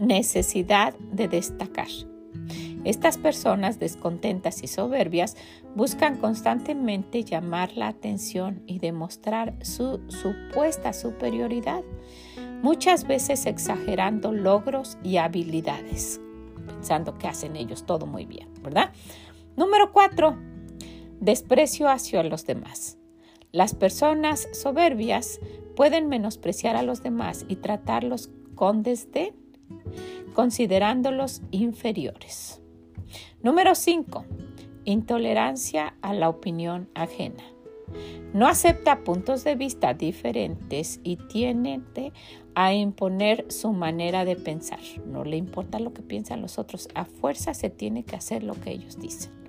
Necesidad 0.00 0.94
de 1.12 1.28
destacar. 1.28 1.88
Estas 2.84 3.16
personas 3.16 3.78
descontentas 3.78 4.62
y 4.62 4.66
soberbias 4.66 5.36
buscan 5.74 6.16
constantemente 6.16 7.24
llamar 7.24 7.76
la 7.76 7.88
atención 7.88 8.62
y 8.66 8.78
demostrar 8.78 9.54
su 9.62 10.00
supuesta 10.08 10.92
superioridad, 10.92 11.82
muchas 12.62 13.06
veces 13.06 13.46
exagerando 13.46 14.32
logros 14.32 14.98
y 15.02 15.16
habilidades, 15.16 16.20
pensando 16.84 17.16
que 17.16 17.26
hacen 17.26 17.56
ellos 17.56 17.86
todo 17.86 18.04
muy 18.04 18.26
bien, 18.26 18.46
¿verdad? 18.62 18.92
Número 19.56 19.90
cuatro, 19.90 20.36
desprecio 21.18 21.88
hacia 21.88 22.22
los 22.22 22.44
demás. 22.44 22.98
Las 23.52 23.74
personas 23.74 24.48
soberbias 24.52 25.40
pueden 25.76 26.08
menospreciar 26.10 26.76
a 26.76 26.82
los 26.82 27.02
demás 27.02 27.46
y 27.48 27.56
tratarlos 27.56 28.28
con 28.54 28.82
desdén, 28.82 29.34
considerándolos 30.34 31.40
inferiores. 31.52 32.60
Número 33.42 33.74
5. 33.74 34.26
Intolerancia 34.84 35.94
a 36.02 36.12
la 36.12 36.28
opinión 36.28 36.90
ajena. 36.94 37.44
No 38.32 38.46
acepta 38.46 39.04
puntos 39.04 39.44
de 39.44 39.54
vista 39.54 39.94
diferentes 39.94 41.00
y 41.04 41.16
tiene 41.16 41.82
a 42.54 42.72
imponer 42.72 43.46
su 43.50 43.72
manera 43.72 44.24
de 44.24 44.36
pensar. 44.36 44.80
No 45.06 45.24
le 45.24 45.36
importa 45.36 45.78
lo 45.78 45.92
que 45.92 46.02
piensan 46.02 46.42
los 46.42 46.58
otros. 46.58 46.88
A 46.94 47.04
fuerza 47.04 47.54
se 47.54 47.70
tiene 47.70 48.04
que 48.04 48.16
hacer 48.16 48.42
lo 48.42 48.54
que 48.54 48.70
ellos 48.70 48.98
dicen 48.98 49.43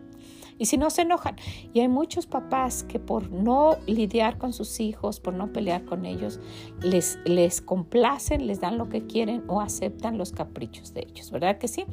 y 0.58 0.66
si 0.66 0.78
no 0.78 0.90
se 0.90 1.04
enojan. 1.04 1.36
Y 1.74 1.82
hay 1.82 1.88
muchos 1.88 2.28
papás 2.28 2.84
que 2.84 3.00
por 3.00 3.32
no 3.32 3.78
lidiar 3.88 4.38
con 4.38 4.54
sus 4.54 4.80
hijos, 4.80 5.20
por 5.20 5.34
no 5.34 5.52
pelear 5.52 5.86
con 5.86 6.06
ellos, 6.06 6.40
les, 6.82 7.20
les 7.26 7.62
complacen, 7.62 8.48
les 8.48 8.60
dan 8.60 8.78
lo 8.78 8.90
que 8.90 9.06
quieren 9.06 9.44
o 9.48 9.62
aceptan 9.62 10.18
los 10.18 10.32
caprichos 10.32 10.94
de 10.94 11.08
ellos, 11.10 11.32
¿verdad 11.32 11.58
que 11.58 11.68
sí? 11.68 11.86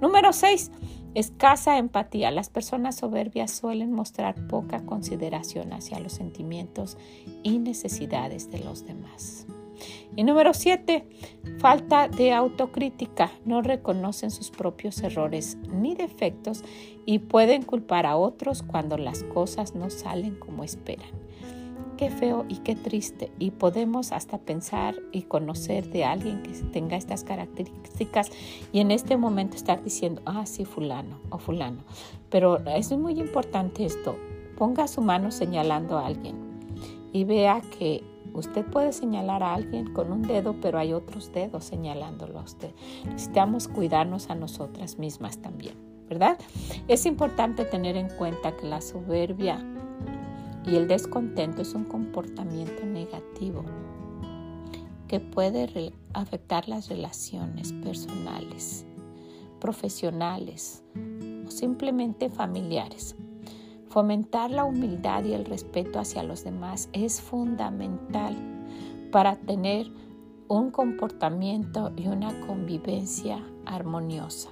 Número 0.00 0.32
6. 0.32 0.70
Escasa 1.14 1.78
empatía. 1.78 2.30
Las 2.30 2.50
personas 2.50 2.96
soberbias 2.96 3.50
suelen 3.50 3.90
mostrar 3.92 4.34
poca 4.48 4.84
consideración 4.84 5.72
hacia 5.72 5.98
los 5.98 6.12
sentimientos 6.12 6.98
y 7.42 7.58
necesidades 7.58 8.50
de 8.50 8.60
los 8.60 8.84
demás. 8.84 9.46
Y 10.14 10.24
número 10.24 10.54
siete, 10.54 11.06
falta 11.58 12.08
de 12.08 12.32
autocrítica. 12.32 13.30
No 13.44 13.62
reconocen 13.62 14.30
sus 14.30 14.50
propios 14.50 15.02
errores 15.02 15.58
ni 15.70 15.94
defectos 15.94 16.62
y 17.04 17.20
pueden 17.20 17.62
culpar 17.62 18.06
a 18.06 18.16
otros 18.16 18.62
cuando 18.62 18.98
las 18.98 19.22
cosas 19.22 19.74
no 19.74 19.90
salen 19.90 20.36
como 20.36 20.64
esperan. 20.64 21.10
Qué 21.96 22.10
feo 22.10 22.44
y 22.48 22.56
qué 22.56 22.74
triste. 22.74 23.32
Y 23.38 23.52
podemos 23.52 24.12
hasta 24.12 24.38
pensar 24.38 24.96
y 25.12 25.22
conocer 25.22 25.88
de 25.90 26.04
alguien 26.04 26.42
que 26.42 26.50
tenga 26.50 26.96
estas 26.96 27.24
características 27.24 28.30
y 28.70 28.80
en 28.80 28.90
este 28.90 29.16
momento 29.16 29.56
estar 29.56 29.82
diciendo, 29.82 30.20
ah, 30.26 30.44
sí, 30.44 30.66
fulano 30.66 31.20
o 31.30 31.38
fulano. 31.38 31.84
Pero 32.28 32.58
es 32.66 32.92
muy 32.92 33.18
importante 33.18 33.86
esto. 33.86 34.16
Ponga 34.58 34.88
su 34.88 35.00
mano 35.00 35.30
señalando 35.30 35.96
a 35.96 36.06
alguien 36.06 36.36
y 37.12 37.24
vea 37.24 37.62
que 37.78 38.04
Usted 38.36 38.66
puede 38.66 38.92
señalar 38.92 39.42
a 39.42 39.54
alguien 39.54 39.92
con 39.94 40.12
un 40.12 40.22
dedo, 40.22 40.54
pero 40.60 40.78
hay 40.78 40.92
otros 40.92 41.32
dedos 41.32 41.64
señalándolo 41.64 42.38
a 42.38 42.42
usted. 42.42 42.70
Necesitamos 43.06 43.66
cuidarnos 43.66 44.28
a 44.28 44.34
nosotras 44.34 44.98
mismas 44.98 45.38
también, 45.38 45.74
¿verdad? 46.08 46.38
Es 46.86 47.06
importante 47.06 47.64
tener 47.64 47.96
en 47.96 48.10
cuenta 48.10 48.54
que 48.54 48.66
la 48.66 48.82
soberbia 48.82 49.64
y 50.66 50.76
el 50.76 50.86
descontento 50.86 51.62
es 51.62 51.74
un 51.74 51.84
comportamiento 51.84 52.84
negativo 52.84 53.64
que 55.08 55.20
puede 55.20 55.92
afectar 56.12 56.68
las 56.68 56.88
relaciones 56.88 57.72
personales, 57.72 58.84
profesionales 59.60 60.82
o 61.46 61.50
simplemente 61.50 62.28
familiares. 62.28 63.16
Fomentar 63.88 64.50
la 64.50 64.64
humildad 64.64 65.24
y 65.24 65.32
el 65.32 65.44
respeto 65.44 65.98
hacia 65.98 66.22
los 66.22 66.44
demás 66.44 66.88
es 66.92 67.20
fundamental 67.20 68.36
para 69.10 69.36
tener 69.36 69.90
un 70.48 70.70
comportamiento 70.70 71.92
y 71.96 72.08
una 72.08 72.40
convivencia 72.46 73.42
armoniosa. 73.64 74.50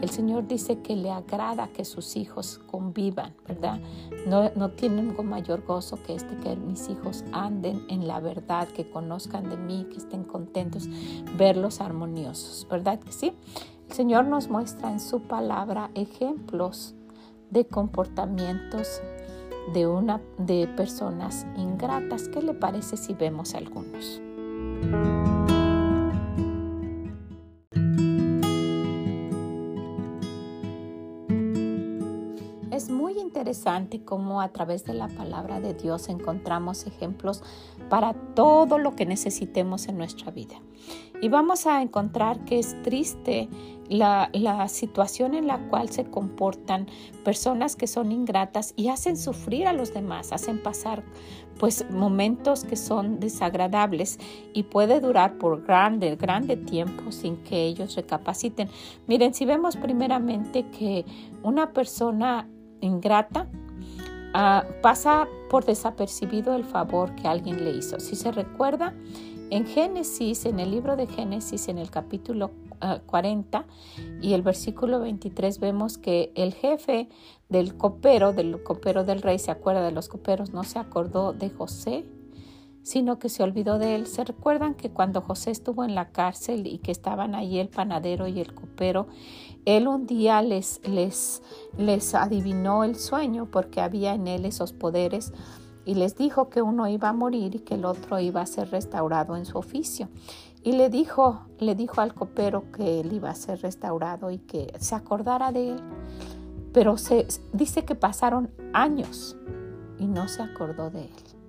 El 0.00 0.08
Señor 0.08 0.46
dice 0.46 0.78
que 0.78 0.96
le 0.96 1.10
agrada 1.10 1.68
que 1.68 1.84
sus 1.84 2.16
hijos 2.16 2.60
convivan, 2.70 3.34
¿verdad? 3.46 3.80
No, 4.26 4.50
no 4.54 4.70
tienen 4.70 5.14
mayor 5.26 5.64
gozo 5.66 6.02
que 6.02 6.14
este, 6.14 6.36
que 6.36 6.56
mis 6.56 6.88
hijos 6.88 7.24
anden 7.32 7.84
en 7.88 8.06
la 8.06 8.20
verdad, 8.20 8.68
que 8.68 8.88
conozcan 8.88 9.50
de 9.50 9.56
mí, 9.58 9.86
que 9.90 9.98
estén 9.98 10.24
contentos, 10.24 10.88
verlos 11.36 11.80
armoniosos, 11.80 12.66
¿verdad 12.70 12.98
que 12.98 13.12
sí? 13.12 13.34
El 13.88 13.94
Señor 13.94 14.24
nos 14.24 14.48
muestra 14.48 14.90
en 14.90 15.00
su 15.00 15.20
palabra 15.20 15.90
ejemplos 15.94 16.94
de 17.50 17.66
comportamientos 17.66 19.00
de, 19.72 19.86
una, 19.86 20.20
de 20.38 20.68
personas 20.76 21.46
ingratas. 21.56 22.28
¿Qué 22.28 22.42
le 22.42 22.54
parece 22.54 22.96
si 22.96 23.14
vemos 23.14 23.54
algunos? 23.54 24.20
Interesante 33.50 34.04
cómo 34.04 34.40
a 34.40 34.48
través 34.50 34.84
de 34.84 34.94
la 34.94 35.08
palabra 35.08 35.60
de 35.60 35.74
Dios 35.74 36.08
encontramos 36.08 36.86
ejemplos 36.86 37.42
para 37.88 38.12
todo 38.12 38.78
lo 38.78 38.94
que 38.94 39.06
necesitemos 39.06 39.88
en 39.88 39.98
nuestra 39.98 40.30
vida. 40.30 40.54
Y 41.20 41.28
vamos 41.28 41.66
a 41.66 41.82
encontrar 41.82 42.44
que 42.44 42.60
es 42.60 42.80
triste 42.82 43.48
la, 43.88 44.30
situación 44.68 45.34
en 45.34 45.48
la 45.48 45.58
cual 45.68 45.90
se 45.90 46.04
comportan 46.04 46.86
personas 47.24 47.74
que 47.74 47.88
son 47.88 48.12
ingratas 48.12 48.72
y 48.76 48.88
hacen 48.88 49.16
sufrir 49.16 49.66
a 49.66 49.72
los 49.72 49.92
demás, 49.92 50.30
hacen 50.32 50.62
pasar 50.62 51.02
pues 51.58 51.84
momentos 51.90 52.64
que 52.64 52.76
son 52.76 53.18
desagradables 53.18 54.18
y 54.54 54.62
puede 54.62 55.00
durar 55.00 55.38
por 55.38 55.66
grande, 55.66 56.14
grande 56.14 56.56
tiempo 56.56 57.10
sin 57.10 57.36
que 57.38 57.64
ellos 57.64 57.96
recapaciten. 57.96 58.68
Miren, 59.08 59.34
si 59.34 59.44
vemos 59.44 59.76
primeramente 59.76 60.70
que 60.70 61.04
una 61.42 61.72
persona 61.72 62.48
ingrata 62.80 63.46
ah, 64.34 64.64
pasa 64.82 65.28
por 65.48 65.64
desapercibido 65.64 66.54
el 66.54 66.64
favor 66.64 67.14
que 67.16 67.28
alguien 67.28 67.64
le 67.64 67.72
hizo. 67.72 68.00
Si 68.00 68.16
se 68.16 68.32
recuerda, 68.32 68.94
en 69.50 69.66
Génesis, 69.66 70.46
en 70.46 70.60
el 70.60 70.70
libro 70.70 70.96
de 70.96 71.06
Génesis, 71.06 71.68
en 71.68 71.78
el 71.78 71.90
capítulo 71.90 72.52
40 73.06 73.58
ah, 73.58 73.64
y 74.22 74.32
el 74.32 74.42
versículo 74.42 75.00
23 75.00 75.58
vemos 75.60 75.98
que 75.98 76.32
el 76.34 76.54
jefe 76.54 77.08
del 77.48 77.76
copero, 77.76 78.32
del 78.32 78.62
copero 78.62 79.04
del 79.04 79.22
rey, 79.22 79.38
se 79.38 79.50
acuerda 79.50 79.82
de 79.82 79.92
los 79.92 80.08
coperos, 80.08 80.52
no 80.52 80.64
se 80.64 80.78
acordó 80.78 81.32
de 81.32 81.50
José, 81.50 82.06
sino 82.82 83.18
que 83.18 83.28
se 83.28 83.42
olvidó 83.42 83.78
de 83.78 83.96
él. 83.96 84.06
¿Se 84.06 84.24
recuerdan 84.24 84.74
que 84.74 84.90
cuando 84.90 85.20
José 85.20 85.50
estuvo 85.50 85.84
en 85.84 85.94
la 85.94 86.10
cárcel 86.10 86.66
y 86.66 86.78
que 86.78 86.92
estaban 86.92 87.34
allí 87.34 87.58
el 87.58 87.68
panadero 87.68 88.26
y 88.26 88.40
el 88.40 88.54
copero, 88.54 89.08
él 89.64 89.88
un 89.88 90.06
día 90.06 90.42
les, 90.42 90.80
les, 90.88 91.42
les 91.76 92.14
adivinó 92.14 92.84
el 92.84 92.96
sueño 92.96 93.46
porque 93.50 93.80
había 93.80 94.14
en 94.14 94.26
él 94.26 94.44
esos 94.44 94.72
poderes 94.72 95.32
y 95.84 95.94
les 95.94 96.16
dijo 96.16 96.50
que 96.50 96.62
uno 96.62 96.86
iba 96.88 97.08
a 97.08 97.12
morir 97.12 97.54
y 97.54 97.58
que 97.60 97.74
el 97.74 97.84
otro 97.84 98.20
iba 98.20 98.40
a 98.40 98.46
ser 98.46 98.70
restaurado 98.70 99.36
en 99.36 99.44
su 99.44 99.58
oficio. 99.58 100.08
Y 100.62 100.72
le 100.72 100.90
dijo, 100.90 101.46
le 101.58 101.74
dijo 101.74 102.00
al 102.00 102.14
copero 102.14 102.70
que 102.70 103.00
él 103.00 103.12
iba 103.12 103.30
a 103.30 103.34
ser 103.34 103.62
restaurado 103.62 104.30
y 104.30 104.38
que 104.38 104.72
se 104.78 104.94
acordara 104.94 105.52
de 105.52 105.72
él. 105.72 105.80
Pero 106.72 106.98
se 106.98 107.26
dice 107.52 107.84
que 107.84 107.94
pasaron 107.94 108.50
años 108.72 109.36
y 109.98 110.06
no 110.06 110.28
se 110.28 110.42
acordó 110.42 110.90
de 110.90 111.04
él. 111.04 111.39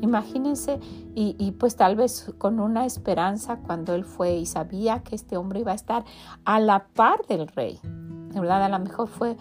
Imagínense, 0.00 0.78
y, 1.14 1.52
pues 1.52 1.76
tal 1.76 1.96
vez 1.96 2.32
con 2.38 2.60
una 2.60 2.86
esperanza 2.86 3.58
cuando 3.58 3.94
él 3.94 4.04
fue 4.04 4.36
y 4.36 4.46
sabía 4.46 5.02
que 5.02 5.14
este 5.14 5.36
hombre 5.36 5.60
iba 5.60 5.72
a 5.72 5.76
estar 5.76 6.04
a 6.44 6.60
la 6.60 6.86
par 6.88 7.26
del 7.26 7.48
rey. 7.48 7.78
¿verdad? 8.34 8.64
A 8.64 8.68
lo 8.68 8.80
mejor 8.80 9.06
fue 9.06 9.36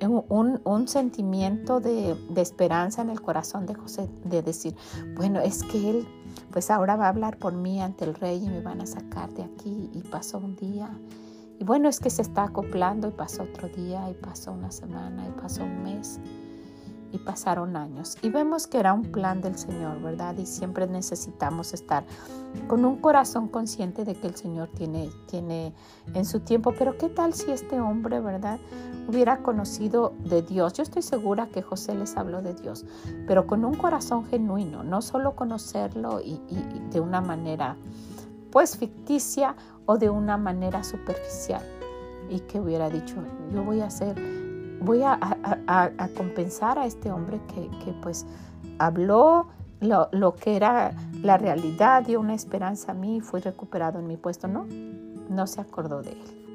un, 0.00 0.88
sentimiento 0.88 1.80
de, 1.80 2.16
esperanza 2.36 3.00
en 3.00 3.10
el 3.10 3.22
corazón 3.22 3.64
de 3.64 3.74
José, 3.74 4.10
de 4.24 4.42
decir, 4.42 4.76
bueno, 5.16 5.40
es 5.40 5.62
que 5.62 5.90
él, 5.90 6.08
pues 6.50 6.70
ahora 6.70 6.96
va 6.96 7.06
a 7.06 7.08
hablar 7.08 7.38
por 7.38 7.54
mí 7.54 7.80
ante 7.80 8.04
el 8.04 8.14
rey 8.14 8.44
y 8.44 8.48
me 8.48 8.60
van 8.60 8.82
a 8.82 8.86
sacar 8.86 9.32
de 9.32 9.44
aquí. 9.44 9.90
Y 9.94 10.02
pasó 10.02 10.38
un 10.38 10.54
día. 10.54 10.90
Y 11.58 11.64
bueno, 11.64 11.88
es 11.88 11.98
que 11.98 12.10
se 12.10 12.20
está 12.20 12.44
acoplando 12.44 13.08
y 13.08 13.12
pasó 13.12 13.44
otro 13.44 13.68
día 13.68 14.10
y 14.10 14.14
pasó 14.14 14.52
una 14.52 14.70
semana 14.70 15.26
y 15.26 15.40
pasó 15.40 15.64
un 15.64 15.82
mes 15.82 16.20
y 17.12 17.18
pasaron 17.18 17.76
años. 17.76 18.16
Y 18.22 18.30
vemos 18.30 18.66
que 18.66 18.78
era 18.78 18.92
un 18.92 19.02
plan 19.02 19.40
del 19.40 19.56
Señor, 19.56 20.00
¿verdad? 20.00 20.36
Y 20.38 20.46
siempre 20.46 20.86
necesitamos 20.86 21.72
estar 21.74 22.04
con 22.68 22.84
un 22.84 22.96
corazón 22.96 23.48
consciente 23.48 24.04
de 24.04 24.14
que 24.14 24.26
el 24.26 24.34
Señor 24.34 24.68
tiene, 24.68 25.10
tiene 25.26 25.74
en 26.14 26.24
su 26.24 26.40
tiempo. 26.40 26.74
Pero 26.78 26.96
¿qué 26.98 27.08
tal 27.08 27.34
si 27.34 27.50
este 27.50 27.80
hombre, 27.80 28.20
¿verdad? 28.20 28.58
Hubiera 29.08 29.42
conocido 29.42 30.14
de 30.18 30.42
Dios. 30.42 30.72
Yo 30.74 30.82
estoy 30.82 31.02
segura 31.02 31.46
que 31.46 31.62
José 31.62 31.94
les 31.94 32.16
habló 32.16 32.42
de 32.42 32.54
Dios, 32.54 32.84
pero 33.26 33.46
con 33.46 33.64
un 33.64 33.74
corazón 33.74 34.26
genuino, 34.26 34.82
no 34.82 35.02
solo 35.02 35.36
conocerlo 35.36 36.20
y, 36.20 36.40
de 36.90 37.00
una 37.00 37.20
manera 37.20 37.76
pues 38.50 38.76
ficticia 38.76 39.54
o 39.84 39.98
de 39.98 40.08
una 40.08 40.36
manera 40.36 40.82
superficial 40.82 41.62
y 42.30 42.40
que 42.40 42.58
hubiera 42.58 42.88
dicho, 42.88 43.16
yo 43.52 43.62
voy 43.62 43.80
a 43.80 43.86
hacer, 43.86 44.16
voy 44.80 45.02
a, 45.02 45.18
compensar 46.16 46.78
a 46.78 46.86
este 46.86 47.10
hombre 47.10 47.40
que, 47.54 47.92
pues 48.02 48.26
habló 48.78 49.48
lo, 49.80 50.08
lo, 50.12 50.34
que 50.34 50.56
era 50.56 50.92
la 51.22 51.36
realidad, 51.38 52.04
dio 52.04 52.20
una 52.20 52.34
esperanza 52.34 52.92
a 52.92 52.94
mí 52.94 53.16
y 53.16 53.20
fui 53.20 53.40
recuperado 53.40 53.98
en 53.98 54.06
mi 54.06 54.16
puesto. 54.16 54.48
No, 54.48 54.66
no 55.28 55.46
se 55.46 55.60
acordó 55.60 56.02
de 56.02 56.12
él. 56.12 56.46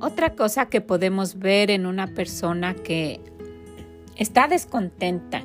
Otra 0.00 0.34
cosa 0.36 0.66
que 0.66 0.80
podemos 0.80 1.38
ver 1.38 1.70
en 1.70 1.84
una 1.84 2.06
persona 2.06 2.74
que 2.74 3.20
está 4.16 4.46
descontenta 4.46 5.42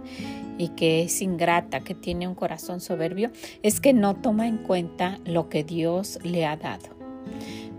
y 0.61 0.69
que 0.69 1.01
es 1.01 1.21
ingrata, 1.21 1.79
que 1.79 1.95
tiene 1.95 2.27
un 2.27 2.35
corazón 2.35 2.81
soberbio, 2.81 3.31
es 3.63 3.81
que 3.81 3.93
no 3.93 4.15
toma 4.15 4.47
en 4.47 4.57
cuenta 4.57 5.17
lo 5.25 5.49
que 5.49 5.63
Dios 5.63 6.19
le 6.23 6.45
ha 6.45 6.55
dado. 6.55 6.89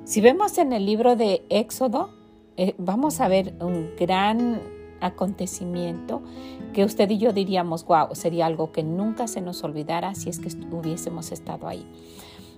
Si 0.04 0.20
vemos 0.20 0.58
en 0.58 0.72
el 0.72 0.84
libro 0.84 1.14
de 1.14 1.42
Éxodo, 1.48 2.10
eh, 2.56 2.74
vamos 2.78 3.20
a 3.20 3.28
ver 3.28 3.54
un 3.60 3.90
gran 3.98 4.60
acontecimiento 5.00 6.22
que 6.72 6.84
usted 6.84 7.08
y 7.10 7.18
yo 7.18 7.32
diríamos, 7.32 7.84
wow, 7.84 8.14
sería 8.14 8.46
algo 8.46 8.72
que 8.72 8.82
nunca 8.82 9.28
se 9.28 9.40
nos 9.40 9.62
olvidara 9.62 10.14
si 10.14 10.28
es 10.28 10.38
que 10.38 10.48
hubiésemos 10.70 11.32
estado 11.32 11.68
ahí. 11.68 11.86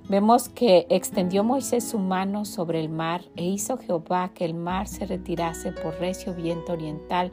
Vemos 0.09 0.49
que 0.49 0.87
extendió 0.91 1.45
Moisés 1.45 1.85
su 1.85 1.99
mano 1.99 2.45
sobre 2.45 2.81
el 2.81 2.91
mar 2.91 3.23
e 3.37 3.45
hizo 3.45 3.79
Jehová 3.79 4.33
que 4.35 4.45
el 4.45 4.55
mar 4.55 4.87
se 4.87 5.07
retirase 5.07 5.73
por 5.73 5.99
recio 5.99 6.35
viento 6.35 6.73
oriental 6.73 7.31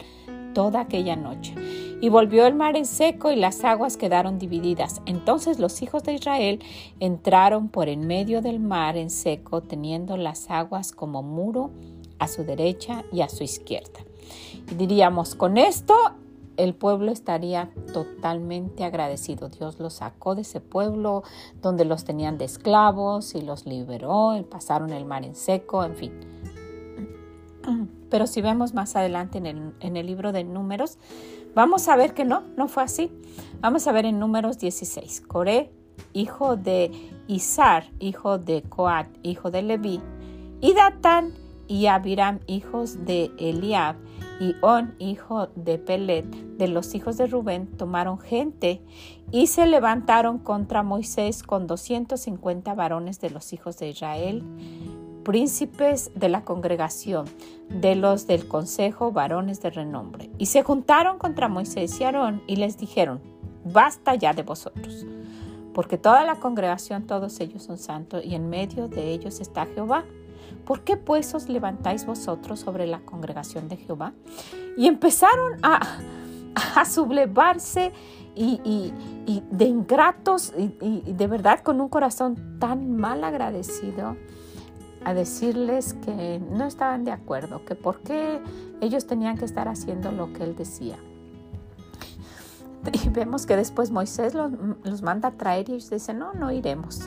toda 0.53 0.81
aquella 0.81 1.15
noche. 1.15 1.55
Y 2.01 2.09
volvió 2.09 2.47
el 2.47 2.55
mar 2.55 2.75
en 2.75 2.85
seco 2.85 3.31
y 3.31 3.35
las 3.35 3.63
aguas 3.63 3.97
quedaron 3.97 4.39
divididas. 4.39 5.01
Entonces 5.05 5.59
los 5.59 5.81
hijos 5.81 6.03
de 6.03 6.13
Israel 6.13 6.59
entraron 6.99 7.69
por 7.69 7.89
en 7.89 8.07
medio 8.07 8.41
del 8.41 8.59
mar 8.59 8.97
en 8.97 9.09
seco, 9.09 9.61
teniendo 9.61 10.17
las 10.17 10.49
aguas 10.49 10.91
como 10.91 11.21
muro 11.21 11.71
a 12.17 12.27
su 12.27 12.43
derecha 12.43 13.03
y 13.11 13.21
a 13.21 13.29
su 13.29 13.43
izquierda. 13.43 13.99
Y 14.71 14.75
diríamos, 14.75 15.35
con 15.35 15.57
esto 15.57 15.95
el 16.57 16.75
pueblo 16.75 17.11
estaría 17.11 17.71
totalmente 17.93 18.83
agradecido. 18.83 19.49
Dios 19.49 19.79
los 19.79 19.93
sacó 19.93 20.35
de 20.35 20.41
ese 20.41 20.59
pueblo 20.59 21.23
donde 21.61 21.85
los 21.85 22.03
tenían 22.03 22.37
de 22.37 22.45
esclavos 22.45 23.35
y 23.35 23.41
los 23.41 23.65
liberó, 23.65 24.37
y 24.37 24.43
pasaron 24.43 24.91
el 24.91 25.05
mar 25.05 25.23
en 25.23 25.35
seco, 25.35 25.83
en 25.83 25.95
fin. 25.95 26.11
Pero 28.11 28.27
si 28.27 28.41
vemos 28.41 28.73
más 28.75 28.95
adelante 28.95 29.39
en 29.39 29.97
el, 29.97 30.05
libro 30.05 30.33
de 30.33 30.43
números, 30.43 30.99
vamos 31.55 31.87
a 31.87 31.95
ver 31.95 32.13
que 32.13 32.25
no, 32.25 32.43
no 32.57 32.67
fue 32.67 32.83
así. 32.83 33.09
Vamos 33.61 33.87
a 33.87 33.93
ver 33.93 34.05
en 34.05 34.19
números 34.19 34.59
16. 34.59 35.21
Coré, 35.21 35.71
hijo 36.11 36.57
de 36.57 36.91
Izar, 37.27 37.89
hijo 37.99 38.37
de 38.37 38.63
Coat, 38.63 39.07
hijo 39.23 39.49
de 39.49 39.61
Leví, 39.61 40.01
y 40.59 40.73
Datán 40.73 41.33
y 41.69 41.85
Abiram, 41.85 42.39
hijos 42.47 43.05
de 43.05 43.31
Eliab, 43.37 43.95
y 44.41 44.55
On, 44.61 44.93
hijo 44.99 45.47
de 45.55 45.77
Pelet, 45.77 46.25
de 46.57 46.67
los 46.67 46.93
hijos 46.95 47.15
de 47.17 47.27
Rubén, 47.27 47.67
tomaron 47.77 48.19
gente 48.19 48.81
y 49.31 49.47
se 49.47 49.67
levantaron 49.67 50.39
contra 50.39 50.83
Moisés 50.83 51.43
con 51.43 51.67
250 51.67 52.73
varones 52.73 53.21
de 53.21 53.29
los 53.29 53.53
hijos 53.53 53.77
de 53.77 53.89
Israel 53.89 54.43
príncipes 55.23 56.11
de 56.15 56.29
la 56.29 56.43
congregación, 56.43 57.25
de 57.69 57.95
los 57.95 58.27
del 58.27 58.47
consejo, 58.47 59.11
varones 59.11 59.61
de 59.61 59.69
renombre. 59.69 60.29
Y 60.37 60.47
se 60.47 60.63
juntaron 60.63 61.17
contra 61.17 61.47
Moisés 61.47 61.99
y 61.99 62.03
Aarón 62.03 62.41
y 62.47 62.57
les 62.57 62.77
dijeron, 62.77 63.21
basta 63.63 64.15
ya 64.15 64.33
de 64.33 64.43
vosotros, 64.43 65.05
porque 65.73 65.97
toda 65.97 66.23
la 66.25 66.35
congregación, 66.35 67.07
todos 67.07 67.39
ellos 67.39 67.63
son 67.63 67.77
santos, 67.77 68.23
y 68.25 68.35
en 68.35 68.49
medio 68.49 68.87
de 68.87 69.11
ellos 69.11 69.39
está 69.39 69.65
Jehová. 69.65 70.05
¿Por 70.65 70.83
qué 70.83 70.97
pues 70.97 71.33
os 71.33 71.49
levantáis 71.49 72.05
vosotros 72.05 72.59
sobre 72.59 72.85
la 72.87 72.99
congregación 72.99 73.67
de 73.67 73.77
Jehová? 73.77 74.13
Y 74.77 74.87
empezaron 74.87 75.53
a, 75.63 75.99
a 76.75 76.85
sublevarse 76.85 77.91
y, 78.35 78.93
de 79.51 79.65
ingratos 79.65 80.53
y, 80.57 80.75
y 80.81 81.13
de 81.13 81.27
verdad 81.27 81.61
con 81.61 81.81
un 81.81 81.89
corazón 81.89 82.57
tan 82.59 82.95
mal 82.95 83.23
agradecido 83.23 84.15
a 85.03 85.13
decirles 85.13 85.93
que 86.05 86.41
no 86.51 86.65
estaban 86.65 87.03
de 87.03 87.11
acuerdo, 87.11 87.65
que 87.65 87.75
por 87.75 88.01
qué 88.01 88.41
ellos 88.81 89.07
tenían 89.07 89.37
que 89.37 89.45
estar 89.45 89.67
haciendo 89.67 90.11
lo 90.11 90.33
que 90.33 90.43
él 90.43 90.55
decía. 90.55 90.97
Y 92.91 93.09
vemos 93.09 93.45
que 93.45 93.55
después 93.55 93.91
Moisés 93.91 94.33
los, 94.33 95.01
manda 95.03 95.29
a 95.29 95.31
traer 95.33 95.69
y 95.69 95.73
ellos 95.73 95.89
dicen, 95.89 96.17
no, 96.17 96.33
no 96.33 96.51
iremos. 96.51 97.01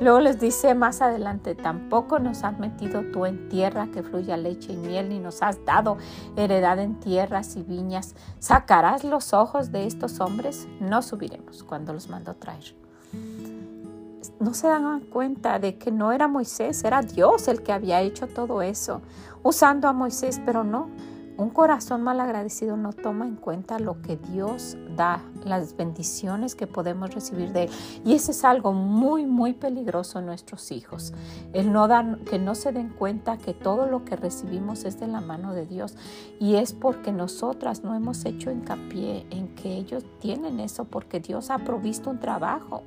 Luego 0.00 0.18
les 0.20 0.40
dice 0.40 0.74
más 0.74 1.02
adelante, 1.02 1.54
tampoco 1.54 2.18
nos 2.18 2.42
has 2.42 2.58
metido 2.58 3.02
tú 3.12 3.26
en 3.26 3.50
tierra 3.50 3.88
que 3.92 4.02
fluya 4.02 4.38
leche 4.38 4.72
y 4.72 4.76
miel, 4.78 5.10
ni 5.10 5.18
nos 5.18 5.42
has 5.42 5.62
dado 5.66 5.98
heredad 6.36 6.78
en 6.78 6.98
tierras 7.00 7.56
y 7.56 7.62
viñas. 7.62 8.14
¿Sacarás 8.38 9.04
los 9.04 9.34
ojos 9.34 9.72
de 9.72 9.86
estos 9.86 10.20
hombres? 10.20 10.66
No 10.80 11.02
subiremos 11.02 11.64
cuando 11.64 11.92
los 11.92 12.08
mandó 12.08 12.34
traer 12.34 12.74
no 14.40 14.54
se 14.54 14.66
dan 14.66 15.00
cuenta 15.00 15.58
de 15.58 15.76
que 15.76 15.92
no 15.92 16.12
era 16.12 16.26
Moisés, 16.26 16.82
era 16.82 17.02
Dios 17.02 17.46
el 17.46 17.62
que 17.62 17.72
había 17.72 18.00
hecho 18.00 18.26
todo 18.26 18.62
eso, 18.62 19.02
usando 19.42 19.86
a 19.86 19.92
Moisés, 19.92 20.40
pero 20.44 20.64
no. 20.64 20.88
Un 21.36 21.48
corazón 21.48 22.02
mal 22.02 22.20
agradecido 22.20 22.76
no 22.76 22.92
toma 22.92 23.26
en 23.26 23.36
cuenta 23.36 23.78
lo 23.78 24.02
que 24.02 24.18
Dios 24.18 24.76
da, 24.94 25.22
las 25.42 25.74
bendiciones 25.74 26.54
que 26.54 26.66
podemos 26.66 27.14
recibir 27.14 27.52
de 27.52 27.64
Él. 27.64 27.70
Y 28.04 28.12
eso 28.12 28.30
es 28.32 28.44
algo 28.44 28.74
muy, 28.74 29.24
muy 29.24 29.54
peligroso 29.54 30.18
en 30.18 30.26
nuestros 30.26 30.70
hijos. 30.70 31.14
El 31.54 31.72
no 31.72 31.88
dar, 31.88 32.18
que 32.24 32.38
no 32.38 32.54
se 32.54 32.72
den 32.72 32.90
cuenta 32.90 33.38
que 33.38 33.54
todo 33.54 33.86
lo 33.86 34.04
que 34.04 34.16
recibimos 34.16 34.84
es 34.84 35.00
de 35.00 35.06
la 35.06 35.22
mano 35.22 35.54
de 35.54 35.64
Dios. 35.64 35.94
Y 36.38 36.56
es 36.56 36.74
porque 36.74 37.10
nosotras 37.10 37.84
no 37.84 37.94
hemos 37.94 38.26
hecho 38.26 38.50
hincapié 38.50 39.26
en 39.30 39.54
que 39.54 39.78
ellos 39.78 40.04
tienen 40.18 40.60
eso, 40.60 40.84
porque 40.84 41.20
Dios 41.20 41.48
ha 41.48 41.58
provisto 41.58 42.10
un 42.10 42.20
trabajo 42.20 42.82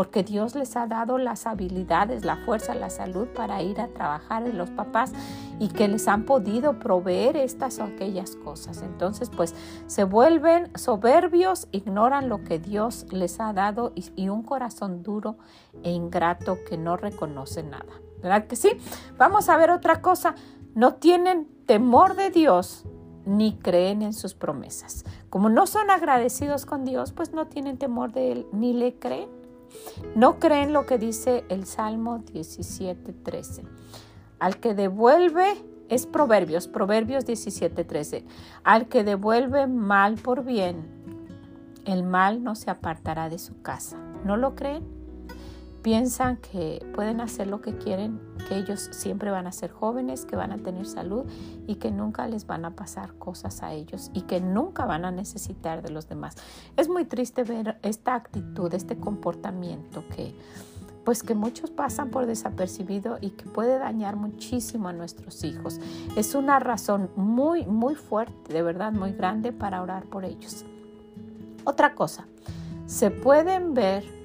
porque 0.00 0.22
Dios 0.22 0.54
les 0.54 0.78
ha 0.78 0.86
dado 0.86 1.18
las 1.18 1.46
habilidades, 1.46 2.24
la 2.24 2.36
fuerza, 2.36 2.74
la 2.74 2.88
salud 2.88 3.28
para 3.28 3.60
ir 3.60 3.82
a 3.82 3.88
trabajar 3.88 4.46
en 4.46 4.56
los 4.56 4.70
papás 4.70 5.12
y 5.58 5.68
que 5.68 5.88
les 5.88 6.08
han 6.08 6.24
podido 6.24 6.78
proveer 6.78 7.36
estas 7.36 7.78
o 7.80 7.82
aquellas 7.82 8.34
cosas. 8.36 8.80
Entonces, 8.80 9.28
pues 9.28 9.54
se 9.88 10.04
vuelven 10.04 10.70
soberbios, 10.74 11.68
ignoran 11.70 12.30
lo 12.30 12.42
que 12.44 12.58
Dios 12.58 13.04
les 13.10 13.40
ha 13.40 13.52
dado 13.52 13.92
y, 13.94 14.30
un 14.30 14.42
corazón 14.42 15.02
duro 15.02 15.36
e 15.82 15.90
ingrato 15.90 16.56
que 16.66 16.78
no 16.78 16.96
reconoce 16.96 17.62
nada. 17.62 17.92
¿Verdad 18.22 18.46
que 18.46 18.56
sí? 18.56 18.70
Vamos 19.18 19.50
a 19.50 19.58
ver 19.58 19.70
otra 19.70 20.00
cosa. 20.00 20.34
No 20.74 20.94
tienen 20.94 21.46
temor 21.66 22.16
de 22.16 22.30
Dios 22.30 22.86
ni 23.26 23.58
creen 23.58 24.00
en 24.00 24.14
sus 24.14 24.32
promesas. 24.32 25.04
Como 25.28 25.50
no 25.50 25.66
son 25.66 25.90
agradecidos 25.90 26.64
con 26.64 26.86
Dios, 26.86 27.12
pues 27.12 27.34
no 27.34 27.48
tienen 27.48 27.76
temor 27.76 28.12
de 28.12 28.32
Él 28.32 28.46
ni 28.50 28.72
le 28.72 28.98
creen. 28.98 29.39
No 30.14 30.38
creen 30.38 30.72
lo 30.72 30.86
que 30.86 30.98
dice 30.98 31.44
el 31.48 31.66
Salmo 31.66 32.18
17:13. 32.18 33.64
Al 34.38 34.58
que 34.58 34.74
devuelve, 34.74 35.62
es 35.88 36.06
Proverbios, 36.06 36.68
Proverbios 36.68 37.26
17:13. 37.26 38.24
Al 38.64 38.88
que 38.88 39.04
devuelve 39.04 39.66
mal 39.66 40.14
por 40.16 40.44
bien, 40.44 41.00
el 41.84 42.04
mal 42.04 42.42
no 42.42 42.54
se 42.54 42.70
apartará 42.70 43.28
de 43.28 43.38
su 43.38 43.60
casa. 43.62 43.98
¿No 44.24 44.36
lo 44.36 44.54
creen? 44.54 44.99
Piensan 45.82 46.36
que 46.36 46.84
pueden 46.94 47.20
hacer 47.20 47.46
lo 47.46 47.60
que 47.60 47.76
quieren, 47.76 48.20
que 48.48 48.56
ellos 48.56 48.88
siempre 48.92 49.30
van 49.30 49.46
a 49.46 49.52
ser 49.52 49.70
jóvenes, 49.70 50.24
que 50.24 50.36
van 50.36 50.52
a 50.52 50.58
tener 50.58 50.86
salud 50.86 51.24
y 51.66 51.76
que 51.76 51.90
nunca 51.90 52.26
les 52.26 52.46
van 52.46 52.64
a 52.64 52.74
pasar 52.74 53.14
cosas 53.14 53.62
a 53.62 53.72
ellos 53.72 54.10
y 54.12 54.22
que 54.22 54.40
nunca 54.40 54.84
van 54.84 55.04
a 55.04 55.10
necesitar 55.10 55.82
de 55.82 55.90
los 55.90 56.08
demás. 56.08 56.36
Es 56.76 56.88
muy 56.88 57.04
triste 57.04 57.44
ver 57.44 57.78
esta 57.82 58.14
actitud, 58.14 58.72
este 58.74 58.98
comportamiento 58.98 60.04
que 60.14 60.34
pues 61.04 61.22
que 61.22 61.34
muchos 61.34 61.70
pasan 61.70 62.10
por 62.10 62.26
desapercibido 62.26 63.16
y 63.22 63.30
que 63.30 63.46
puede 63.46 63.78
dañar 63.78 64.16
muchísimo 64.16 64.88
a 64.88 64.92
nuestros 64.92 65.42
hijos. 65.44 65.80
Es 66.14 66.34
una 66.34 66.58
razón 66.60 67.10
muy, 67.16 67.64
muy 67.64 67.94
fuerte, 67.94 68.52
de 68.52 68.62
verdad, 68.62 68.92
muy 68.92 69.12
grande 69.12 69.50
para 69.50 69.82
orar 69.82 70.04
por 70.04 70.26
ellos. 70.26 70.66
Otra 71.64 71.94
cosa, 71.94 72.26
se 72.86 73.10
pueden 73.10 73.72
ver 73.72 74.19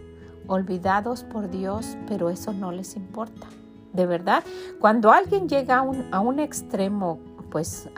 olvidados 0.48 1.24
por 1.24 1.50
Dios, 1.50 1.98
pero 2.08 2.30
eso 2.30 2.54
no 2.54 2.72
les 2.72 2.96
importa. 2.96 3.48
De 3.94 4.06
verdad, 4.06 4.44
cuando 4.80 5.12
alguien 5.12 5.48
llega 5.48 5.78
a 6.12 6.20
un, 6.20 6.40
extremo, 6.40 7.20
pues 7.50 7.90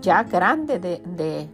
ya 0.00 0.24
grande 0.24 0.78
de, 0.78 1.48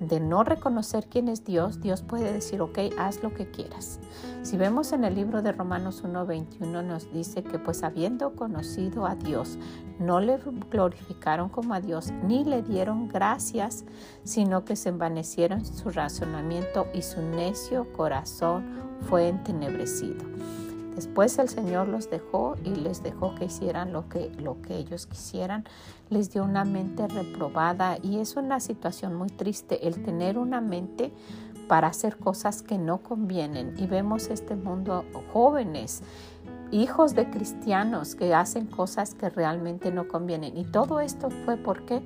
de 0.00 0.20
no 0.20 0.44
reconocer 0.44 1.06
quién 1.08 1.28
es 1.28 1.44
Dios, 1.44 1.80
Dios 1.80 2.02
puede 2.02 2.32
decir, 2.32 2.60
ok, 2.60 2.78
haz 2.98 3.22
lo 3.22 3.32
que 3.32 3.50
quieras. 3.50 4.00
Si 4.42 4.56
vemos 4.56 4.92
en 4.92 5.04
el 5.04 5.14
libro 5.14 5.42
de 5.42 5.52
Romanos 5.52 6.04
1.21 6.04 6.84
nos 6.84 7.12
dice 7.12 7.42
que 7.42 7.58
pues 7.58 7.82
habiendo 7.82 8.34
conocido 8.34 9.06
a 9.06 9.14
Dios, 9.14 9.58
no 9.98 10.20
le 10.20 10.38
glorificaron 10.70 11.48
como 11.48 11.74
a 11.74 11.80
Dios, 11.80 12.12
ni 12.24 12.44
le 12.44 12.62
dieron 12.62 13.08
gracias, 13.08 13.84
sino 14.24 14.64
que 14.64 14.76
se 14.76 14.90
envanecieron 14.90 15.64
su 15.64 15.90
razonamiento 15.90 16.86
y 16.92 17.02
su 17.02 17.22
necio 17.22 17.90
corazón 17.92 18.83
fue 19.08 19.28
entenebrecido. 19.28 20.24
Después 20.94 21.38
el 21.38 21.48
Señor 21.48 21.88
los 21.88 22.08
dejó 22.08 22.56
y 22.62 22.70
les 22.70 23.02
dejó 23.02 23.34
que 23.34 23.46
hicieran 23.46 23.92
lo 23.92 24.08
que, 24.08 24.30
lo 24.38 24.62
que 24.62 24.76
ellos 24.76 25.06
quisieran. 25.06 25.64
Les 26.08 26.30
dio 26.30 26.44
una 26.44 26.64
mente 26.64 27.08
reprobada 27.08 27.98
y 28.00 28.18
es 28.18 28.36
una 28.36 28.60
situación 28.60 29.14
muy 29.14 29.28
triste 29.28 29.88
el 29.88 30.02
tener 30.04 30.38
una 30.38 30.60
mente 30.60 31.12
para 31.66 31.88
hacer 31.88 32.16
cosas 32.16 32.62
que 32.62 32.78
no 32.78 32.98
convienen. 32.98 33.74
Y 33.76 33.86
vemos 33.86 34.28
este 34.28 34.54
mundo 34.54 35.04
jóvenes, 35.32 36.02
hijos 36.70 37.14
de 37.14 37.28
cristianos 37.28 38.14
que 38.14 38.32
hacen 38.32 38.66
cosas 38.66 39.14
que 39.14 39.30
realmente 39.30 39.90
no 39.90 40.06
convienen. 40.06 40.56
Y 40.56 40.64
todo 40.64 41.00
esto 41.00 41.28
fue 41.44 41.56
porque 41.56 42.02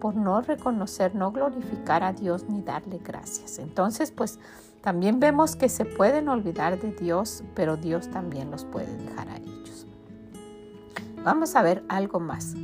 por 0.00 0.16
no 0.16 0.40
reconocer, 0.40 1.14
no 1.14 1.30
glorificar 1.30 2.02
a 2.02 2.12
Dios 2.12 2.48
ni 2.48 2.62
darle 2.62 2.98
gracias. 2.98 3.58
Entonces, 3.58 4.10
pues 4.10 4.38
también 4.80 5.20
vemos 5.20 5.56
que 5.56 5.68
se 5.68 5.84
pueden 5.84 6.28
olvidar 6.28 6.80
de 6.80 6.92
Dios, 6.92 7.44
pero 7.54 7.76
Dios 7.76 8.10
también 8.10 8.50
los 8.50 8.64
puede 8.64 8.96
dejar 8.96 9.28
a 9.28 9.36
ellos. 9.36 9.86
Vamos 11.22 11.54
a 11.54 11.62
ver 11.62 11.84
algo 11.88 12.18
más. 12.18 12.54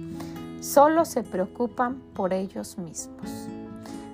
Solo 0.61 1.05
se 1.05 1.23
preocupan 1.23 2.01
por 2.15 2.33
ellos 2.33 2.79
mismos. 2.79 3.49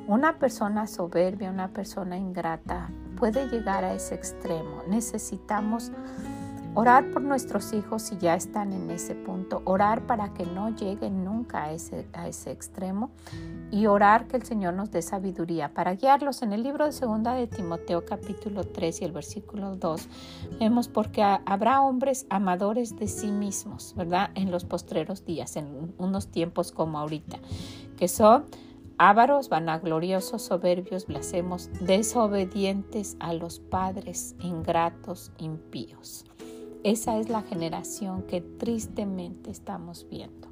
Una 0.09 0.39
persona 0.39 0.89
soberbia, 0.89 1.51
una 1.51 1.69
persona 1.69 2.19
ingrata 2.19 2.91
puede 3.17 3.47
llegar 3.49 3.85
a 3.85 3.95
ese 3.95 4.17
extremo. 4.17 4.83
Necesitamos 4.89 5.93
Orar 6.75 7.11
por 7.11 7.21
nuestros 7.21 7.75
hijos 7.75 8.01
si 8.01 8.17
ya 8.17 8.35
están 8.35 8.73
en 8.73 8.91
ese 8.91 9.15
punto, 9.15 9.61
orar 9.67 10.07
para 10.07 10.33
que 10.33 10.47
no 10.47 10.75
lleguen 10.75 11.23
nunca 11.23 11.65
a 11.65 11.73
ese, 11.73 12.09
a 12.15 12.29
ese 12.29 12.51
extremo 12.51 13.11
y 13.71 13.87
orar 13.87 14.27
que 14.27 14.39
el 14.39 14.45
Señor 14.45 14.73
nos 14.73 14.91
dé 14.91 15.03
sabiduría 15.03 15.75
para 15.75 15.95
guiarlos. 15.97 16.41
En 16.41 16.55
el 16.55 16.63
libro 16.63 16.87
de 16.87 16.93
segunda 16.93 17.35
de 17.35 17.47
Timoteo 17.47 18.07
capítulo 18.07 18.65
3 18.65 19.03
y 19.03 19.05
el 19.05 19.13
versículo 19.13 19.77
2 19.77 20.09
vemos 20.61 20.89
porque 20.89 21.23
habrá 21.23 21.83
hombres 21.83 22.25
amadores 22.31 22.97
de 22.97 23.07
sí 23.07 23.31
mismos, 23.31 23.93
¿verdad? 23.95 24.31
En 24.35 24.51
los 24.51 24.65
postreros 24.65 25.27
días, 25.27 25.57
en 25.57 25.93
unos 25.99 26.29
tiempos 26.29 26.73
como 26.73 26.99
ahorita, 26.99 27.39
que 27.99 28.09
son 28.09 28.47
ávaros, 28.97 29.51
vanagloriosos, 29.51 30.41
soberbios, 30.41 31.07
blasemos, 31.07 31.69
desobedientes 31.81 33.17
a 33.21 33.35
los 33.35 33.59
padres, 33.59 34.37
ingratos, 34.41 35.33
impíos. 35.37 36.25
Esa 36.85 37.19
es 37.19 37.29
la 37.29 37.43
generación 37.43 38.23
que 38.23 38.41
tristemente 38.41 39.51
estamos 39.51 40.07
viendo. 40.11 40.49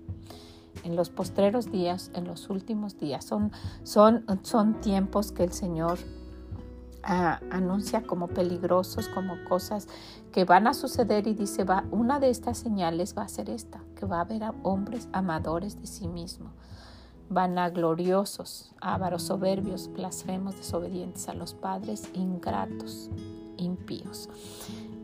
En 0.84 0.94
los 0.94 1.10
postreros 1.10 1.72
días, 1.72 2.12
en 2.14 2.24
los 2.24 2.48
últimos 2.50 2.98
días, 2.98 3.24
son, 3.24 3.50
son, 3.82 4.24
son 4.42 4.80
tiempos 4.80 5.32
que 5.32 5.42
el 5.42 5.52
Señor 5.52 5.98
ah, 7.02 7.40
anuncia 7.50 8.04
como 8.04 8.28
peligrosos, 8.28 9.08
como 9.08 9.34
cosas 9.48 9.88
que 10.30 10.44
van 10.44 10.68
a 10.68 10.74
suceder 10.74 11.26
y 11.26 11.34
dice, 11.34 11.64
va, 11.64 11.84
una 11.90 12.20
de 12.20 12.30
estas 12.30 12.58
señales 12.58 13.16
va 13.18 13.22
a 13.22 13.28
ser 13.28 13.50
esta, 13.50 13.82
que 13.96 14.06
va 14.06 14.18
a 14.18 14.20
haber 14.20 14.42
hombres 14.62 15.08
amadores 15.12 15.80
de 15.80 15.88
sí 15.88 16.06
mismos, 16.06 16.52
vanagloriosos, 17.28 18.72
ávaros, 18.80 19.24
soberbios, 19.24 19.92
blasfemos, 19.92 20.56
desobedientes 20.56 21.28
a 21.28 21.34
los 21.34 21.54
padres, 21.54 22.08
ingratos, 22.14 23.10
impíos. 23.56 24.28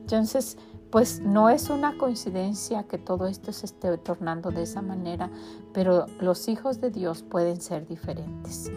Entonces, 0.03 0.57
pues 0.91 1.21
no 1.21 1.51
es 1.51 1.69
una 1.71 1.97
coincidencia 1.99 2.85
que 2.85 2.99
todo 2.99 3.27
esto 3.27 3.53
se 3.53 3.67
esté 3.67 3.99
tornando 3.99 4.51
de 4.51 4.63
esa 4.63 4.83
manera, 4.83 5.31
pero 5.73 6.07
los 6.21 6.49
hijos 6.49 6.81
de 6.81 6.91
Dios 6.91 7.23
pueden 7.23 7.61
ser 7.61 7.87
diferentes. 7.87 8.71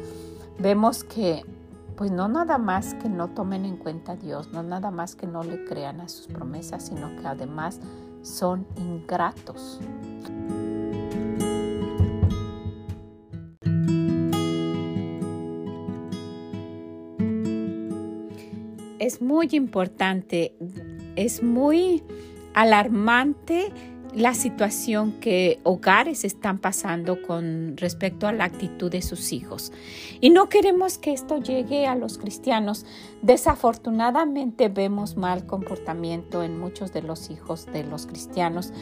Vemos 0.60 1.04
que 1.04 1.44
pues 1.96 2.12
no 2.12 2.30
nada 2.30 2.58
más 2.58 2.94
que 2.94 3.10
no 3.10 3.28
tomen 3.32 3.66
en 3.66 3.76
cuenta 3.76 4.14
a 4.14 4.16
Dios, 4.16 4.54
no 4.54 4.64
nada 4.64 4.90
más 4.90 5.18
que 5.18 5.28
no 5.28 5.44
le 5.44 5.66
crean 5.66 6.00
a 6.00 6.08
sus 6.08 6.28
promesas, 6.28 6.86
sino 6.86 7.14
que 7.18 7.28
además 7.28 7.82
son 8.22 8.66
ingratos. 8.78 9.82
Es 18.98 19.22
muy 19.22 19.50
importante 19.52 20.56
es 21.26 21.44
muy 21.44 22.04
alarmante 22.54 23.72
la 24.16 24.34
situación 24.34 25.14
que 25.20 25.60
hogares 25.64 26.26
están 26.26 26.58
pasando 26.58 27.22
con 27.22 27.78
respecto 27.78 28.28
a 28.28 28.32
la 28.32 28.46
actitud 28.46 28.90
de 28.90 29.02
sus 29.02 29.32
hijos. 29.32 29.72
Y 30.20 30.32
no 30.32 30.50
queremos 30.50 30.98
que 30.98 31.14
esto 31.14 31.38
llegue 31.38 31.86
a 31.86 31.96
los 31.96 32.18
cristianos. 32.18 32.86
Desafortunadamente 33.22 34.70
vemos 34.70 35.16
mal 35.16 35.46
comportamiento 35.46 36.42
en 36.42 36.58
muchos 36.58 36.92
de 36.92 37.04
los 37.04 37.30
hijos 37.30 37.68
de 37.68 37.84
los 37.84 38.08
cristianos 38.08 38.74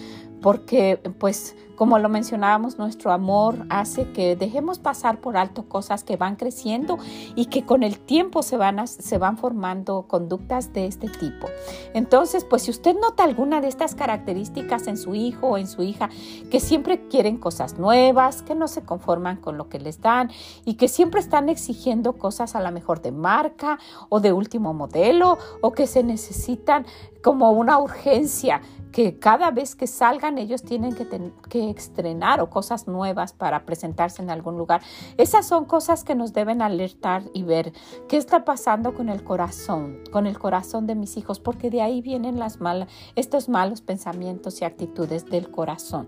porque 0.41 0.99
pues 1.19 1.55
como 1.77 1.99
lo 1.99 2.09
mencionábamos, 2.09 2.79
nuestro 2.79 3.11
amor 3.11 3.67
hace 3.69 4.11
que 4.11 4.35
dejemos 4.35 4.79
pasar 4.79 5.21
por 5.21 5.37
alto 5.37 5.69
cosas 5.69 6.03
que 6.03 6.17
van 6.17 6.35
creciendo 6.35 6.97
y 7.35 7.45
que 7.45 7.67
con 7.67 7.83
el 7.83 7.99
tiempo 7.99 8.41
se 8.41 8.57
van, 8.57 9.37
formando 9.37 10.07
conductas 10.07 10.73
de 10.73 10.87
este 10.87 11.07
tipo. 11.07 11.47
Entonces, 11.93 12.45
pues 12.45 12.63
si 12.63 12.71
usted 12.71 12.95
nota 12.99 13.23
alguna 13.23 13.61
de 13.61 13.67
estas 13.67 13.93
características 13.93 14.87
en 14.87 14.97
su 14.97 15.13
hijo 15.13 15.49
o 15.49 15.57
en 15.59 15.67
su 15.67 15.83
hija, 15.83 16.09
que 16.49 16.59
siempre 16.59 17.07
quieren 17.09 17.37
cosas 17.37 17.77
nuevas, 17.77 18.41
que 18.41 18.55
no 18.55 18.67
se 18.67 18.81
conforman 18.81 19.37
con 19.37 19.59
lo 19.59 19.69
que 19.69 19.77
les 19.77 20.01
dan 20.01 20.31
y 20.65 20.75
que 20.77 20.87
siempre 20.87 21.19
están 21.19 21.47
exigiendo 21.47 22.13
cosas 22.13 22.55
a 22.55 22.59
la 22.59 22.71
mejor 22.71 23.03
de 23.03 23.11
marca 23.11 23.77
o 24.09 24.19
de 24.19 24.33
último 24.33 24.73
modelo 24.73 25.37
o 25.61 25.73
que 25.73 25.85
se 25.85 26.01
necesitan 26.01 26.87
como 27.21 27.51
una 27.51 27.77
urgencia 27.77 28.61
que 28.91 29.19
cada 29.19 29.51
vez 29.51 29.75
que 29.75 29.87
salgan 29.87 30.37
ellos 30.37 30.63
tienen 30.63 30.95
que, 30.95 31.07
que 31.49 31.69
estrenar 31.69 32.41
o 32.41 32.49
cosas 32.49 32.87
nuevas 32.87 33.33
para 33.33 33.65
presentarse 33.65 34.21
en 34.21 34.29
algún 34.29 34.57
lugar. 34.57 34.81
Esas 35.17 35.45
son 35.47 35.65
cosas 35.65 36.03
que 36.03 36.15
nos 36.15 36.33
deben 36.33 36.61
alertar 36.61 37.23
y 37.33 37.43
ver 37.43 37.73
qué 38.07 38.17
está 38.17 38.45
pasando 38.45 38.93
con 38.93 39.09
el 39.09 39.23
corazón, 39.23 39.99
con 40.11 40.27
el 40.27 40.37
corazón 40.39 40.87
de 40.87 40.95
mis 40.95 41.17
hijos, 41.17 41.39
porque 41.39 41.69
de 41.69 41.81
ahí 41.81 42.01
vienen 42.01 42.39
las 42.39 42.59
malas, 42.59 42.89
estos 43.15 43.49
malos 43.49 43.81
pensamientos 43.81 44.61
y 44.61 44.65
actitudes 44.65 45.25
del 45.25 45.49
corazón 45.51 46.07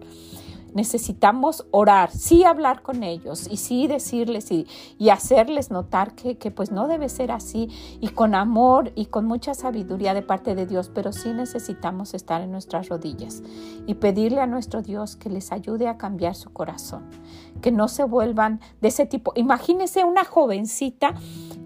necesitamos 0.74 1.66
orar, 1.72 2.12
sí 2.12 2.44
hablar 2.44 2.82
con 2.82 3.04
ellos 3.04 3.48
y 3.50 3.58
sí 3.58 3.88
decirles 3.88 4.52
y, 4.52 4.68
hacerles 5.10 5.72
notar 5.72 6.14
que, 6.14 6.38
que, 6.38 6.52
pues 6.52 6.72
no 6.72 6.88
debe 6.88 7.10
ser 7.10 7.32
así 7.32 7.70
y 8.00 8.10
con 8.10 8.36
amor 8.36 8.92
y 8.96 9.08
con 9.08 9.26
mucha 9.26 9.54
sabiduría 9.54 10.14
de 10.14 10.22
parte 10.22 10.54
de 10.54 10.66
Dios, 10.66 10.92
pero 10.94 11.12
sí 11.12 11.34
necesitamos 11.34 12.14
estar 12.14 12.42
en 12.42 12.52
nuestras 12.52 12.90
rodillas 12.90 13.42
y 13.88 13.96
pedirle 13.96 14.42
a 14.42 14.48
nuestro 14.48 14.82
Dios 14.82 15.16
que 15.16 15.30
les 15.30 15.52
ayude 15.52 15.88
a 15.88 15.98
cambiar 15.98 16.36
su 16.36 16.52
corazón, 16.52 17.10
que 17.62 17.72
no 17.72 17.88
se 17.88 18.04
vuelvan 18.04 18.60
de 18.82 18.90
ese 18.90 19.06
tipo. 19.06 19.34
Imagínese 19.36 20.04
una 20.04 20.24
jovencita 20.24 21.14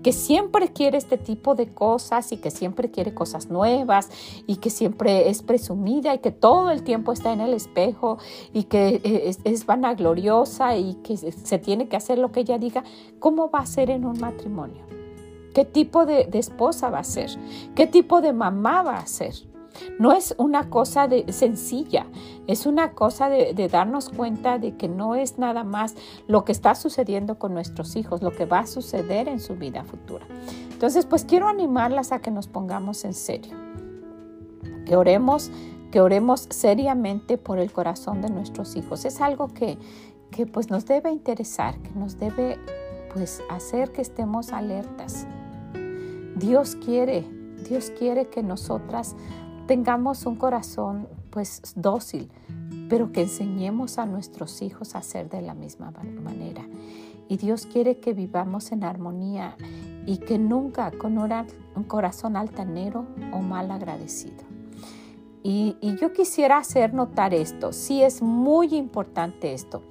que 0.03 0.11
siempre 0.11 0.73
quiere 0.73 0.97
este 0.97 1.17
tipo 1.17 1.55
de 1.55 1.73
cosas 1.73 2.31
y 2.31 2.37
que 2.37 2.51
siempre 2.51 2.91
quiere 2.91 3.13
cosas 3.13 3.49
nuevas 3.49 4.09
y 4.45 4.57
que 4.57 4.69
siempre 4.69 5.29
es 5.29 5.41
presumida 5.41 6.13
y 6.13 6.19
que 6.19 6.31
todo 6.31 6.71
el 6.71 6.83
tiempo 6.83 7.13
está 7.13 7.31
en 7.31 7.39
el 7.39 7.53
espejo 7.53 8.17
y 8.51 8.63
que 8.63 9.01
eh, 9.03 9.35
es, 9.43 9.65
vanagloriosa 9.65 10.75
y 10.75 10.95
que 10.95 11.15
se 11.17 11.59
tiene 11.59 11.87
que 11.87 11.95
hacer 11.95 12.17
lo 12.17 12.31
que 12.31 12.41
ella 12.41 12.57
diga, 12.57 12.83
¿cómo 13.19 13.49
va 13.49 13.59
a 13.59 13.65
ser 13.65 13.89
en 13.89 14.05
un 14.05 14.19
matrimonio? 14.19 14.83
¿Qué 15.53 15.65
tipo 15.65 16.05
de, 16.05 16.27
esposa 16.33 16.89
va 16.89 16.99
a 16.99 17.03
ser? 17.03 17.29
¿Qué 17.75 17.87
tipo 17.87 18.21
de 18.21 18.33
mamá 18.33 18.81
va 18.81 18.97
a 18.97 19.05
ser? 19.05 19.33
No 19.99 20.13
es 20.13 20.35
una 20.37 20.69
cosa 20.69 21.07
de, 21.07 21.31
sencilla, 21.31 22.07
es 22.47 22.65
una 22.65 22.93
cosa 22.93 23.29
de, 23.29 23.53
de, 23.53 23.67
darnos 23.67 24.09
cuenta 24.09 24.59
de 24.59 24.75
que 24.75 24.87
no 24.87 25.15
es 25.15 25.37
nada 25.37 25.63
más 25.63 25.95
lo 26.27 26.45
que 26.45 26.51
está 26.51 26.75
sucediendo 26.75 27.39
con 27.39 27.53
nuestros 27.53 27.95
hijos, 27.95 28.21
lo 28.21 28.31
que 28.31 28.45
va 28.45 28.59
a 28.59 28.67
suceder 28.67 29.27
en 29.27 29.39
su 29.39 29.55
vida 29.55 29.83
futura. 29.83 30.25
Entonces, 30.71 31.05
pues 31.05 31.23
quiero 31.23 31.47
animarlas 31.47 32.11
a 32.11 32.19
que 32.19 32.31
nos 32.31 32.47
pongamos 32.47 33.05
en 33.05 33.13
serio, 33.13 33.55
que 34.85 34.95
oremos, 34.95 35.49
que 35.91 36.01
oremos 36.01 36.47
seriamente 36.49 37.37
por 37.37 37.59
el 37.59 37.71
corazón 37.71 38.21
de 38.21 38.29
nuestros 38.29 38.75
hijos. 38.75 39.05
Es 39.05 39.21
algo 39.21 39.53
que, 39.53 39.77
que 40.31 40.45
pues 40.45 40.69
nos 40.69 40.85
debe 40.85 41.11
interesar, 41.11 41.77
que 41.79 41.91
nos 41.91 42.17
debe 42.17 42.57
pues 43.13 43.41
hacer 43.49 43.91
que 43.91 44.01
estemos 44.01 44.51
alertas. 44.51 45.27
Dios 46.35 46.75
quiere, 46.75 47.23
Dios 47.69 47.91
quiere 47.97 48.27
que 48.27 48.43
nosotras 48.43 49.15
tengamos 49.67 50.25
un 50.25 50.35
corazón 50.35 51.07
pues 51.29 51.61
dócil, 51.75 52.31
pero 52.89 53.11
que 53.11 53.21
enseñemos 53.21 53.97
a 53.97 54.05
nuestros 54.05 54.61
hijos 54.61 54.95
a 54.95 55.01
ser 55.01 55.29
de 55.29 55.41
la 55.41 55.53
misma 55.53 55.91
manera 56.21 56.65
y 57.27 57.37
Dios 57.37 57.65
quiere 57.65 57.97
que 57.97 58.13
vivamos 58.13 58.71
en 58.71 58.83
armonía 58.83 59.55
y 60.05 60.17
que 60.17 60.37
nunca 60.37 60.91
con 60.91 61.17
un 61.17 61.83
corazón 61.87 62.35
altanero 62.35 63.05
o 63.31 63.39
mal 63.39 63.71
agradecido. 63.71 64.43
Y, 65.45 65.75
yo 65.99 66.13
quisiera 66.13 66.57
hacer 66.57 66.93
notar 66.93 67.33
esto, 67.33 67.73
sí 67.73 68.01
es 68.01 68.21
muy 68.21 68.75
importante 68.75 69.53
esto, 69.53 69.81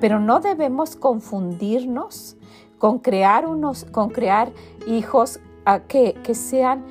pero 0.00 0.20
no 0.20 0.40
debemos 0.40 0.96
confundirnos 0.96 2.36
con 2.78 2.98
crear, 2.98 3.46
unos, 3.46 3.84
con 3.84 4.10
crear 4.10 4.52
hijos 4.86 5.40
ah, 5.64 5.80
que, 5.80 6.14
que 6.22 6.34
sean 6.34 6.84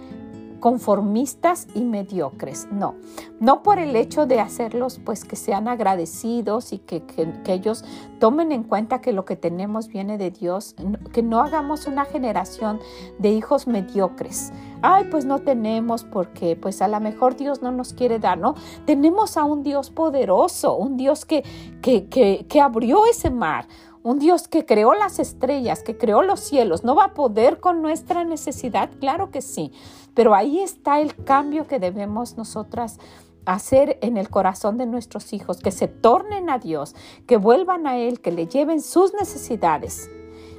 conformistas 0.60 1.68
y 1.74 1.82
mediocres. 1.82 2.68
No, 2.72 2.96
no 3.40 3.64
por 3.64 3.80
el 3.80 3.96
hecho 3.96 4.26
de 4.26 4.40
hacerlos 4.40 5.00
pues 5.04 5.26
que 5.26 5.36
sean 5.36 5.68
agradecidos 5.68 6.74
y 6.74 6.80
que, 6.80 7.04
ellos 7.48 7.84
tomen 8.20 8.52
en 8.52 8.64
cuenta 8.64 9.00
que 9.00 9.14
lo 9.14 9.26
que 9.26 9.36
tenemos 9.36 9.88
viene 9.88 10.18
de 10.18 10.32
Dios, 10.32 10.76
que 11.14 11.24
no 11.24 11.40
hagamos 11.40 11.88
una 11.88 12.06
generación 12.06 12.80
de 13.20 13.32
hijos 13.32 13.68
mediocres. 13.68 14.52
Ay, 14.82 15.06
pues 15.10 15.26
no 15.26 15.40
tenemos 15.40 16.04
porque 16.04 16.56
pues 16.56 16.82
a 16.82 16.88
lo 16.88 17.00
mejor 17.00 17.36
Dios 17.36 17.62
no 17.62 17.72
nos 17.72 17.94
quiere 17.94 18.20
dar, 18.20 18.38
¿no? 18.38 18.56
Tenemos 18.86 19.38
a 19.38 19.44
un 19.44 19.64
Dios 19.64 19.90
poderoso, 19.90 20.76
un 20.76 20.98
Dios 20.98 21.26
que, 21.26 21.44
que, 21.82 22.08
que, 22.08 22.46
que 22.48 22.62
abrió 22.62 23.06
ese 23.06 23.32
mar, 23.32 23.68
un 24.04 24.20
Dios 24.20 24.48
que 24.48 24.66
creó 24.66 24.94
las 24.94 25.20
estrellas, 25.20 25.84
que 25.84 25.98
creó 25.98 26.22
los 26.22 26.40
cielos, 26.40 26.84
¿no 26.84 26.96
va 26.96 27.06
a 27.06 27.14
poder 27.14 27.60
con 27.60 27.82
nuestra 27.82 28.24
necesidad? 28.24 28.90
Claro 29.00 29.32
que 29.32 29.42
sí, 29.42 29.72
pero 30.14 30.36
ahí 30.36 30.60
está 30.60 31.00
el 31.00 31.16
cambio 31.24 31.68
que 31.68 31.80
debemos 31.80 32.38
nosotras 32.38 33.00
hacer 33.46 33.98
en 34.02 34.18
el 34.18 34.30
corazón 34.30 34.78
de 34.78 34.86
nuestros 34.86 35.32
hijos, 35.34 35.60
que 35.60 35.72
se 35.72 35.88
tornen 35.88 36.50
a 36.50 36.60
Dios, 36.60 36.96
que 37.26 37.38
vuelvan 37.38 37.88
a 37.88 37.98
Él, 37.98 38.20
que 38.20 38.32
le 38.32 38.48
lleven 38.48 38.82
sus 38.82 39.14
necesidades 39.14 40.10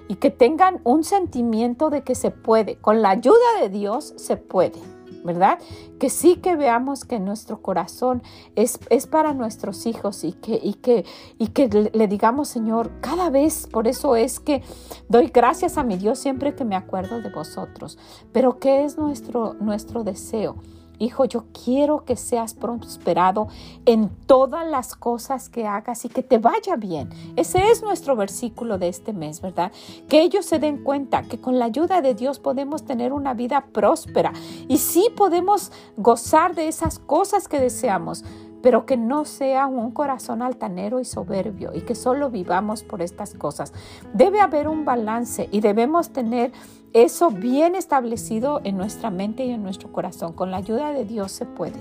y 0.09 0.16
que 0.16 0.31
tengan 0.31 0.81
un 0.85 1.05
sentimiento 1.05 1.90
de 1.90 2.03
que 2.03 2.14
se 2.14 2.31
puede. 2.31 2.77
Con 2.77 3.03
la 3.03 3.11
ayuda 3.11 3.61
de 3.61 3.68
Dios 3.68 4.14
se 4.16 4.38
puede. 4.38 4.97
¿Verdad? 5.24 5.59
Que 5.98 6.11
sí 6.11 6.37
que 6.37 6.57
veamos 6.57 7.04
que 7.04 7.18
nuestro 7.18 7.61
corazón 7.61 8.22
es, 8.57 8.78
es 8.90 9.07
para 9.07 9.35
nuestros 9.35 9.87
hijos 9.87 10.24
y 10.24 10.33
que, 10.33 10.61
y, 10.62 10.74
que, 10.74 11.04
y 11.38 11.48
que 11.48 11.68
le 11.92 12.09
digamos, 12.09 12.48
Señor, 12.48 12.90
cada 13.00 13.31
vez, 13.31 13.66
por 13.66 13.88
eso 13.88 14.16
es 14.16 14.40
que 14.40 14.62
doy 15.09 15.28
gracias 15.28 15.78
a 15.78 15.85
mi 15.85 15.96
Dios 15.96 16.18
siempre 16.18 16.54
que 16.54 16.64
me 16.64 16.76
acuerdo 16.76 17.20
de 17.20 17.31
vosotros. 17.31 17.98
Pero 18.33 18.59
¿qué 18.59 18.85
es 18.85 18.98
nuestro, 18.98 19.54
nuestro 19.54 20.04
deseo? 20.04 20.57
Hijo, 20.98 21.24
yo 21.24 21.44
quiero 21.52 22.04
que 22.04 22.16
seas 22.16 22.54
prosperado 22.54 23.48
en 23.87 24.08
todas 24.26 24.66
las 24.66 24.94
cosas 24.96 25.48
que 25.48 25.66
hagas 25.66 26.04
y 26.04 26.08
que 26.08 26.22
te 26.22 26.38
vaya 26.38 26.76
bien. 26.76 27.11
Ese 27.37 27.70
es 27.70 27.82
nuestro 27.82 28.16
versículo 28.16 28.78
de 28.78 28.88
este 28.88 29.12
mes, 29.12 29.40
¿verdad? 29.40 29.72
Que 30.08 30.22
ellos 30.22 30.46
se 30.46 30.58
den 30.58 30.82
cuenta 30.82 31.22
que 31.22 31.40
con 31.40 31.58
la 31.58 31.66
ayuda 31.66 32.00
de 32.00 32.14
Dios 32.14 32.38
podemos 32.40 32.84
tener 32.84 33.12
una 33.12 33.34
vida 33.34 33.66
próspera 33.72 34.32
y 34.66 34.78
sí 34.78 35.08
podemos 35.16 35.72
gozar 35.96 36.54
de 36.54 36.68
esas 36.68 36.98
cosas 36.98 37.48
que 37.48 37.61
deseamos 37.61 38.24
pero 38.62 38.87
que 38.87 38.96
no 38.96 39.24
sea 39.24 39.66
un 39.66 39.90
corazón 39.92 40.42
altanero 40.42 41.00
y 41.00 41.04
soberbio 41.04 41.70
y 41.74 41.82
que 41.82 41.94
solo 41.94 42.30
vivamos 42.30 42.82
por 42.82 43.02
estas 43.02 43.34
cosas. 43.34 43.72
Debe 44.14 44.40
haber 44.40 44.68
un 44.68 44.84
balance 44.84 45.48
y 45.52 45.61
debemos 45.61 46.11
tener 46.11 46.52
eso 46.92 47.31
bien 47.31 47.74
establecido 47.74 48.61
en 48.64 48.77
nuestra 48.77 49.11
mente 49.11 49.44
y 49.44 49.51
en 49.51 49.62
nuestro 49.62 49.92
corazón. 49.92 50.33
Con 50.33 50.51
la 50.51 50.59
ayuda 50.59 50.92
de 50.92 51.05
Dios 51.05 51.33
se 51.33 51.46
puede. 51.46 51.79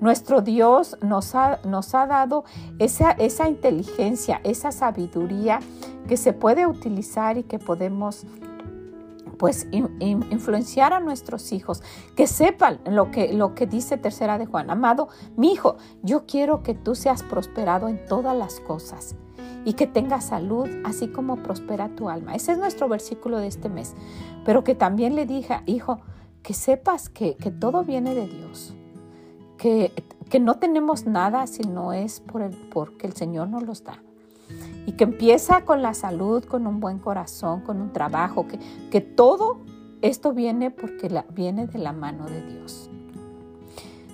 Nuestro 0.00 0.42
Dios 0.42 0.96
nos 1.02 1.34
ha, 1.34 1.60
nos 1.64 1.94
ha 1.94 2.06
dado 2.06 2.44
esa, 2.78 3.12
esa 3.12 3.48
inteligencia, 3.48 4.40
esa 4.44 4.72
sabiduría 4.72 5.60
que 6.08 6.16
se 6.16 6.32
puede 6.32 6.66
utilizar 6.66 7.38
y 7.38 7.44
que 7.44 7.58
podemos 7.58 8.26
pues 9.38 9.66
influenciar 9.72 10.92
a 10.92 11.00
nuestros 11.00 11.52
hijos, 11.52 11.82
que 12.16 12.26
sepan 12.26 12.80
lo 12.86 13.10
que, 13.10 13.32
lo 13.32 13.54
que 13.54 13.66
dice 13.66 13.96
tercera 13.96 14.38
de 14.38 14.46
Juan. 14.46 14.70
Amado, 14.70 15.08
mi 15.36 15.52
hijo, 15.52 15.76
yo 16.02 16.24
quiero 16.26 16.62
que 16.62 16.74
tú 16.74 16.94
seas 16.94 17.22
prosperado 17.22 17.88
en 17.88 18.04
todas 18.06 18.36
las 18.36 18.60
cosas 18.60 19.16
y 19.64 19.74
que 19.74 19.86
tenga 19.86 20.20
salud, 20.20 20.68
así 20.84 21.08
como 21.08 21.36
prospera 21.36 21.88
tu 21.88 22.08
alma. 22.08 22.34
Ese 22.34 22.52
es 22.52 22.58
nuestro 22.58 22.88
versículo 22.88 23.38
de 23.38 23.46
este 23.46 23.68
mes. 23.68 23.94
Pero 24.44 24.64
que 24.64 24.74
también 24.74 25.14
le 25.14 25.26
dije, 25.26 25.60
hijo, 25.66 26.00
que 26.42 26.52
sepas 26.52 27.08
que, 27.08 27.34
todo 27.58 27.84
viene 27.84 28.14
de 28.14 28.26
Dios, 28.26 28.74
que, 29.56 29.92
que, 30.28 30.40
no 30.40 30.58
tenemos 30.58 31.06
nada 31.06 31.46
si 31.46 31.62
no 31.62 31.92
es 31.92 32.20
por 32.20 32.42
el, 32.42 32.50
porque 32.50 33.06
el 33.06 33.14
Señor 33.14 33.48
nos 33.48 33.62
los 33.62 33.82
da. 33.82 34.02
Y 34.86 34.92
que 34.92 35.04
empieza 35.04 35.64
con 35.64 35.80
la 35.80 35.94
salud, 35.94 36.44
con 36.44 36.66
un 36.66 36.80
buen 36.80 36.98
corazón, 36.98 37.62
con 37.62 37.80
un 37.80 37.92
trabajo, 37.92 38.46
que, 38.46 38.58
que 38.90 39.00
todo 39.00 39.60
esto 40.02 40.34
viene 40.34 40.70
porque 40.70 41.08
la, 41.08 41.24
viene 41.30 41.66
de 41.66 41.78
la 41.78 41.94
mano 41.94 42.26
de 42.26 42.42
Dios. 42.42 42.90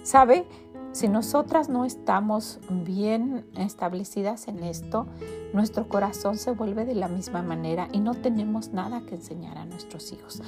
¿Sabe? 0.05 0.47
Si 0.93 1.07
nosotras 1.07 1.69
no 1.69 1.85
estamos 1.85 2.59
bien 2.69 3.47
establecidas 3.57 4.49
en 4.49 4.65
esto, 4.65 5.07
nuestro 5.53 5.89
corazón 5.89 6.37
se 6.37 6.51
vuelve 6.51 6.85
de 6.85 6.97
la 6.97 7.07
misma 7.07 7.43
manera 7.43 7.89
y 7.93 8.01
no 8.01 8.15
tenemos 8.15 8.71
nada 8.71 9.03
que 9.07 9.15
enseñar 9.15 9.57
a 9.57 9.65
nuestros 9.67 10.13
hijos. 10.13 10.43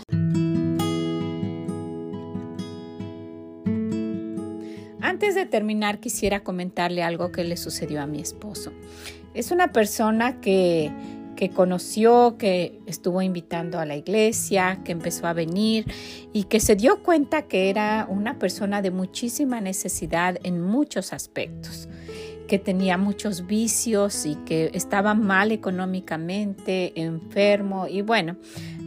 Antes 5.00 5.36
de 5.36 5.46
terminar, 5.46 6.00
quisiera 6.00 6.40
comentarle 6.40 7.04
algo 7.04 7.30
que 7.30 7.44
le 7.44 7.56
sucedió 7.56 8.02
a 8.02 8.06
mi 8.06 8.20
esposo. 8.20 8.72
Es 9.34 9.52
una 9.52 9.72
persona 9.72 10.40
que 10.40 10.90
que 11.36 11.50
conoció, 11.50 12.36
que 12.38 12.80
estuvo 12.86 13.22
invitando 13.22 13.78
a 13.78 13.86
la 13.86 13.96
iglesia, 13.96 14.80
que 14.84 14.92
empezó 14.92 15.26
a 15.26 15.32
venir 15.32 15.86
y 16.32 16.44
que 16.44 16.60
se 16.60 16.76
dio 16.76 17.02
cuenta 17.02 17.42
que 17.42 17.70
era 17.70 18.06
una 18.08 18.38
persona 18.38 18.82
de 18.82 18.90
muchísima 18.90 19.60
necesidad 19.60 20.38
en 20.42 20.60
muchos 20.60 21.12
aspectos 21.12 21.88
que 22.46 22.58
tenía 22.58 22.98
muchos 22.98 23.46
vicios 23.46 24.26
y 24.26 24.36
que 24.36 24.70
estaba 24.74 25.14
mal 25.14 25.52
económicamente, 25.52 26.92
enfermo 27.00 27.86
y 27.88 28.02
bueno, 28.02 28.36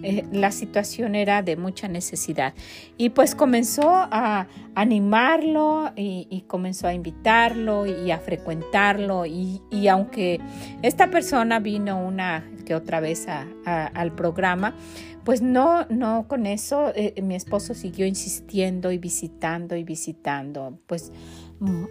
eh, 0.04 0.24
la 0.32 0.52
situación 0.52 1.15
era 1.15 1.41
de 1.41 1.58
mucha 1.58 1.88
necesidad. 1.88 2.54
Y 2.96 3.10
pues 3.10 3.34
comenzó 3.34 3.89
a 3.89 4.48
animarlo 4.76 5.91
y, 5.96 6.44
comenzó 6.48 6.88
a 6.88 6.94
invitarlo 6.94 7.88
y 7.88 8.12
a 8.12 8.20
frecuentarlo. 8.20 9.26
Y, 9.26 9.62
aunque 9.89 10.39
esta 10.84 11.10
persona 11.10 11.60
vino 11.60 12.00
una 12.00 12.48
que 12.65 12.76
otra 12.76 13.00
vez 13.00 13.26
al 13.28 14.12
programa, 14.13 14.76
pues 15.24 15.41
no, 15.41 15.86
no 15.89 16.28
con 16.28 16.46
eso 16.46 16.91
eh, 16.96 17.20
mi 17.24 17.36
esposo 17.36 17.74
siguió 17.74 18.06
insistiendo 18.06 18.91
y 18.91 19.00
visitando 19.00 19.76
y 19.76 19.84
visitando, 19.84 20.80
pues 20.86 21.12
mm, 21.60 21.86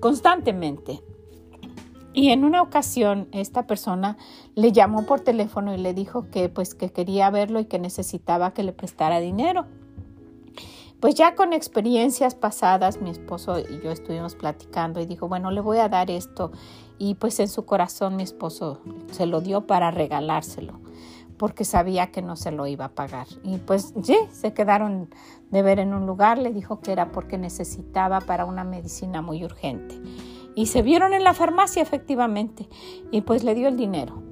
constantemente. 0.00 1.00
Y 2.12 2.30
en 2.30 2.44
una 2.44 2.62
ocasión 2.62 3.28
esta 3.32 3.66
persona 3.66 4.16
le 4.54 4.72
llamó 4.72 5.06
por 5.06 5.20
teléfono 5.20 5.74
y 5.74 5.78
le 5.78 5.94
dijo 5.94 6.28
que 6.30 6.48
pues 6.48 6.74
que 6.74 6.90
quería 6.90 7.30
verlo 7.30 7.60
y 7.60 7.66
que 7.66 7.78
necesitaba 7.78 8.52
que 8.52 8.64
le 8.64 8.72
prestara 8.72 9.20
dinero. 9.20 9.66
Pues 10.98 11.14
ya 11.14 11.34
con 11.34 11.52
experiencias 11.52 12.34
pasadas 12.34 13.00
mi 13.00 13.10
esposo 13.10 13.58
y 13.58 13.80
yo 13.82 13.90
estuvimos 13.90 14.34
platicando 14.34 15.00
y 15.00 15.06
dijo, 15.06 15.28
bueno, 15.28 15.50
le 15.50 15.60
voy 15.60 15.78
a 15.78 15.88
dar 15.88 16.10
esto. 16.10 16.50
Y 16.98 17.14
pues 17.14 17.40
en 17.40 17.48
su 17.48 17.64
corazón 17.64 18.16
mi 18.16 18.22
esposo 18.22 18.80
se 19.10 19.24
lo 19.24 19.40
dio 19.40 19.66
para 19.66 19.90
regalárselo 19.90 20.80
porque 21.38 21.64
sabía 21.64 22.10
que 22.10 22.20
no 22.20 22.36
se 22.36 22.50
lo 22.50 22.66
iba 22.66 22.84
a 22.84 22.90
pagar. 22.90 23.26
Y 23.42 23.56
pues 23.56 23.94
sí, 24.02 24.18
se 24.30 24.52
quedaron 24.52 25.08
de 25.50 25.62
ver 25.62 25.78
en 25.78 25.94
un 25.94 26.04
lugar, 26.04 26.36
le 26.36 26.52
dijo 26.52 26.80
que 26.80 26.92
era 26.92 27.12
porque 27.12 27.38
necesitaba 27.38 28.20
para 28.20 28.44
una 28.44 28.62
medicina 28.62 29.22
muy 29.22 29.42
urgente. 29.42 29.98
Y 30.54 30.66
se 30.66 30.82
vieron 30.82 31.14
en 31.14 31.24
la 31.24 31.34
farmacia 31.34 31.82
efectivamente 31.82 32.68
y 33.10 33.20
pues 33.22 33.44
le 33.44 33.54
dio 33.54 33.68
el 33.68 33.76
dinero. 33.76 34.22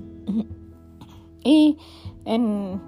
Y 1.44 1.78
en, 2.24 2.80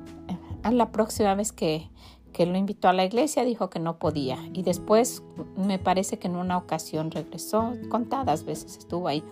a 0.62 0.72
la 0.72 0.90
próxima 0.92 1.34
vez 1.34 1.52
que, 1.52 1.88
que 2.32 2.46
lo 2.46 2.56
invitó 2.56 2.88
a 2.88 2.92
la 2.92 3.04
iglesia 3.04 3.44
dijo 3.44 3.70
que 3.70 3.78
no 3.78 3.98
podía 3.98 4.38
y 4.52 4.62
después 4.62 5.22
me 5.56 5.78
parece 5.78 6.18
que 6.18 6.28
en 6.28 6.36
una 6.36 6.56
ocasión 6.56 7.10
regresó, 7.10 7.74
contadas 7.88 8.44
veces 8.44 8.76
estuvo 8.76 9.08
ahí. 9.08 9.24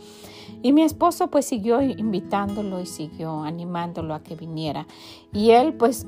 Y 0.62 0.72
mi 0.72 0.82
esposo 0.82 1.28
pues 1.28 1.44
siguió 1.46 1.80
invitándolo 1.80 2.80
y 2.80 2.86
siguió 2.86 3.42
animándolo 3.42 4.14
a 4.14 4.22
que 4.22 4.34
viniera. 4.34 4.86
Y 5.32 5.50
él 5.50 5.74
pues 5.74 6.06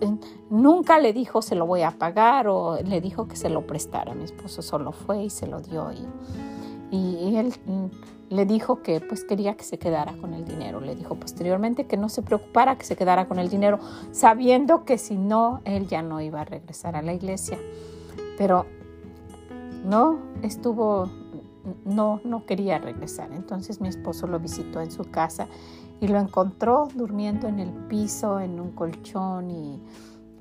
nunca 0.48 0.98
le 0.98 1.12
dijo 1.12 1.42
se 1.42 1.54
lo 1.54 1.66
voy 1.66 1.82
a 1.82 1.92
pagar 1.92 2.48
o 2.48 2.78
le 2.82 3.00
dijo 3.00 3.28
que 3.28 3.36
se 3.36 3.50
lo 3.50 3.66
prestara. 3.66 4.14
Mi 4.14 4.24
esposo 4.24 4.62
solo 4.62 4.92
fue 4.92 5.24
y 5.24 5.30
se 5.30 5.46
lo 5.46 5.60
dio 5.60 5.92
y 5.92 6.06
y 6.90 7.36
él 7.36 7.54
mm, 7.66 7.86
le 8.30 8.46
dijo 8.46 8.82
que 8.82 9.00
pues 9.00 9.24
quería 9.24 9.56
que 9.56 9.64
se 9.64 9.78
quedara 9.78 10.14
con 10.16 10.34
el 10.34 10.44
dinero. 10.44 10.80
Le 10.80 10.94
dijo 10.94 11.16
posteriormente 11.16 11.86
que 11.86 11.96
no 11.96 12.08
se 12.08 12.22
preocupara 12.22 12.76
que 12.76 12.84
se 12.84 12.96
quedara 12.96 13.26
con 13.26 13.38
el 13.38 13.48
dinero, 13.48 13.78
sabiendo 14.12 14.84
que 14.84 14.98
si 14.98 15.16
no, 15.16 15.60
él 15.64 15.88
ya 15.88 16.02
no 16.02 16.20
iba 16.20 16.40
a 16.40 16.44
regresar 16.44 16.96
a 16.96 17.02
la 17.02 17.12
iglesia. 17.12 17.58
Pero 18.38 18.66
no 19.84 20.18
estuvo, 20.42 21.08
no, 21.84 22.20
no 22.24 22.46
quería 22.46 22.78
regresar. 22.78 23.32
Entonces 23.32 23.80
mi 23.80 23.88
esposo 23.88 24.28
lo 24.28 24.38
visitó 24.38 24.80
en 24.80 24.92
su 24.92 25.04
casa 25.10 25.48
y 26.00 26.08
lo 26.08 26.18
encontró 26.18 26.88
durmiendo 26.94 27.48
en 27.48 27.58
el 27.58 27.70
piso, 27.88 28.40
en 28.40 28.60
un 28.60 28.70
colchón 28.70 29.50
y 29.50 29.80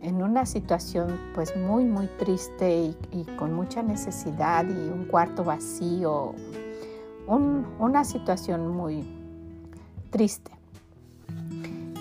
en 0.02 0.22
una 0.24 0.46
situación 0.46 1.20
pues 1.36 1.56
muy 1.56 1.84
muy 1.84 2.08
triste 2.18 2.96
y, 3.12 3.24
con 3.38 3.54
mucha 3.54 3.84
necesidad 3.84 4.66
y 4.66 4.90
un 4.90 5.06
cuarto 5.06 5.44
vacío, 5.44 6.34
una 7.28 8.04
situación 8.04 8.68
muy 8.70 9.06
triste. 10.10 10.52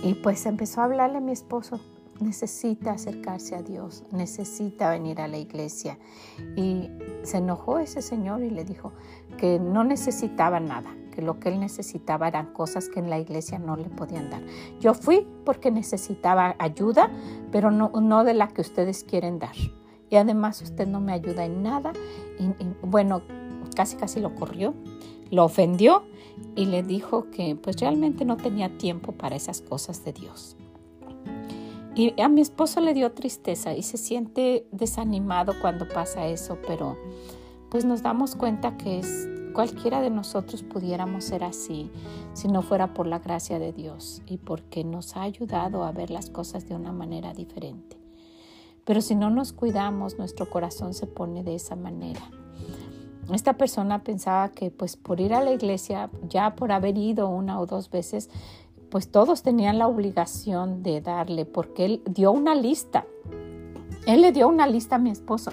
Y 0.02 0.14
pues 0.14 0.46
empezó 0.46 0.80
a 0.80 0.84
hablarle 0.84 1.18
a 1.18 1.20
mi 1.20 1.32
esposo, 1.32 1.80
necesita 2.20 2.92
acercarse 2.92 3.56
a 3.56 3.62
Dios, 3.62 4.04
necesita 4.12 4.90
venir 4.90 5.20
a 5.20 5.28
la 5.28 5.38
iglesia. 5.38 5.98
Y 6.56 6.90
se 7.24 7.38
enojó 7.38 7.78
ese 7.78 8.00
señor 8.00 8.42
y 8.42 8.50
le 8.50 8.64
dijo 8.64 8.92
que 9.36 9.58
no 9.58 9.84
necesitaba 9.84 10.60
nada, 10.60 10.94
que 11.18 11.22
lo 11.24 11.40
que 11.40 11.48
él 11.48 11.58
necesitaba 11.58 12.28
eran 12.28 12.52
cosas 12.52 12.88
que 12.88 13.00
en 13.00 13.10
la 13.10 13.18
iglesia 13.18 13.58
no 13.58 13.76
le 13.76 13.88
podían 13.88 14.30
dar. 14.30 14.40
Yo 14.78 14.94
fui 14.94 15.26
porque 15.44 15.72
necesitaba 15.72 16.54
ayuda, 16.60 17.10
pero 17.50 17.72
no, 17.72 17.90
no 18.00 18.22
de 18.22 18.34
la 18.34 18.46
que 18.46 18.60
ustedes 18.60 19.02
quieren 19.02 19.40
dar. 19.40 19.56
Y 20.10 20.14
además 20.14 20.62
usted 20.62 20.86
no 20.86 21.00
me 21.00 21.12
ayuda 21.12 21.44
en 21.44 21.64
nada. 21.64 21.92
Y, 22.38 22.52
bueno, 22.86 23.22
casi 23.74 23.96
casi 23.96 24.20
lo 24.20 24.36
corrió, 24.36 24.74
lo 25.32 25.44
ofendió 25.44 26.04
y 26.54 26.66
le 26.66 26.84
dijo 26.84 27.32
que 27.32 27.56
pues 27.56 27.80
realmente 27.80 28.24
no 28.24 28.36
tenía 28.36 28.78
tiempo 28.78 29.10
para 29.10 29.34
esas 29.34 29.60
cosas 29.60 30.04
de 30.04 30.12
Dios. 30.12 30.56
Y 31.96 32.14
a 32.20 32.28
mi 32.28 32.42
esposo 32.42 32.80
le 32.80 32.94
dio 32.94 33.10
tristeza 33.10 33.74
y 33.74 33.82
se 33.82 33.96
siente 33.96 34.68
desanimado 34.70 35.54
cuando 35.60 35.88
pasa 35.88 36.28
eso, 36.28 36.58
pero 36.64 36.96
pues 37.72 37.84
nos 37.84 38.04
damos 38.04 38.36
cuenta 38.36 38.76
que 38.76 39.00
es 39.00 39.28
cualquiera 39.52 40.00
de 40.00 40.10
nosotros 40.10 40.62
pudiéramos 40.62 41.24
ser 41.24 41.44
así 41.44 41.90
si 42.32 42.48
no 42.48 42.62
fuera 42.62 42.94
por 42.94 43.06
la 43.06 43.18
gracia 43.18 43.58
de 43.58 43.72
Dios 43.72 44.22
y 44.26 44.38
porque 44.38 44.84
nos 44.84 45.16
ha 45.16 45.22
ayudado 45.22 45.84
a 45.84 45.92
ver 45.92 46.10
las 46.10 46.30
cosas 46.30 46.68
de 46.68 46.74
una 46.74 46.92
manera 46.92 47.34
diferente. 47.34 47.96
Pero 48.84 49.00
si 49.00 49.14
no 49.14 49.30
nos 49.30 49.52
cuidamos, 49.52 50.18
nuestro 50.18 50.48
corazón 50.48 50.94
se 50.94 51.06
pone 51.06 51.42
de 51.42 51.54
esa 51.54 51.76
manera. 51.76 52.22
Esta 53.32 53.52
persona 53.58 54.02
pensaba 54.02 54.48
que 54.50 54.70
pues 54.70 54.96
por 54.96 55.20
ir 55.20 55.34
a 55.34 55.42
la 55.42 55.52
iglesia, 55.52 56.10
ya 56.28 56.54
por 56.56 56.72
haber 56.72 56.96
ido 56.96 57.28
una 57.28 57.60
o 57.60 57.66
dos 57.66 57.90
veces, 57.90 58.30
pues 58.90 59.10
todos 59.10 59.42
tenían 59.42 59.78
la 59.78 59.86
obligación 59.86 60.82
de 60.82 61.02
darle, 61.02 61.44
porque 61.44 61.84
él 61.84 62.02
dio 62.06 62.32
una 62.32 62.54
lista. 62.54 63.04
Él 64.06 64.22
le 64.22 64.32
dio 64.32 64.48
una 64.48 64.66
lista 64.66 64.96
a 64.96 64.98
mi 64.98 65.10
esposo 65.10 65.50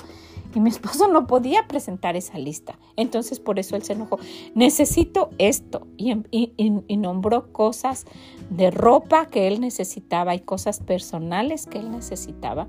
y 0.56 0.62
mi 0.62 0.70
esposo 0.70 1.10
no 1.10 1.28
podía 1.28 1.68
presentar 1.68 2.16
esa 2.16 2.40
lista. 2.40 2.80
Entonces 2.96 3.40
por 3.42 3.60
eso 3.60 3.76
él 3.76 3.84
se 3.84 3.94
enojó. 3.94 4.18
Necesito 4.56 5.30
esto. 5.38 5.86
Y, 5.98 6.16
y, 6.32 6.98
nombró 6.98 7.52
cosas 7.52 8.06
de 8.50 8.72
ropa 8.72 9.28
que 9.28 9.48
él 9.48 9.60
necesitaba 9.60 10.34
y 10.34 10.40
cosas 10.40 10.80
personales 10.80 11.68
que 11.68 11.80
él 11.80 11.92
necesitaba. 11.92 12.68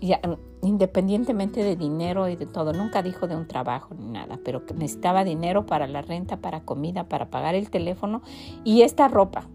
Y, 0.00 0.12
independientemente 0.62 1.62
de 1.62 1.76
dinero 1.76 2.28
y 2.28 2.34
de 2.34 2.46
todo. 2.46 2.72
Nunca 2.72 3.00
dijo 3.00 3.28
de 3.28 3.36
un 3.36 3.46
trabajo 3.46 3.94
ni 3.94 4.06
nada, 4.06 4.40
pero 4.44 4.62
necesitaba 4.74 5.22
dinero 5.22 5.66
para 5.66 5.86
la 5.86 6.02
renta, 6.02 6.38
para 6.38 6.64
comida, 6.64 7.08
para 7.08 7.30
pagar 7.30 7.54
el 7.54 7.70
teléfono 7.70 8.22
y 8.64 8.82
esta 8.82 9.06
ropa 9.06 9.46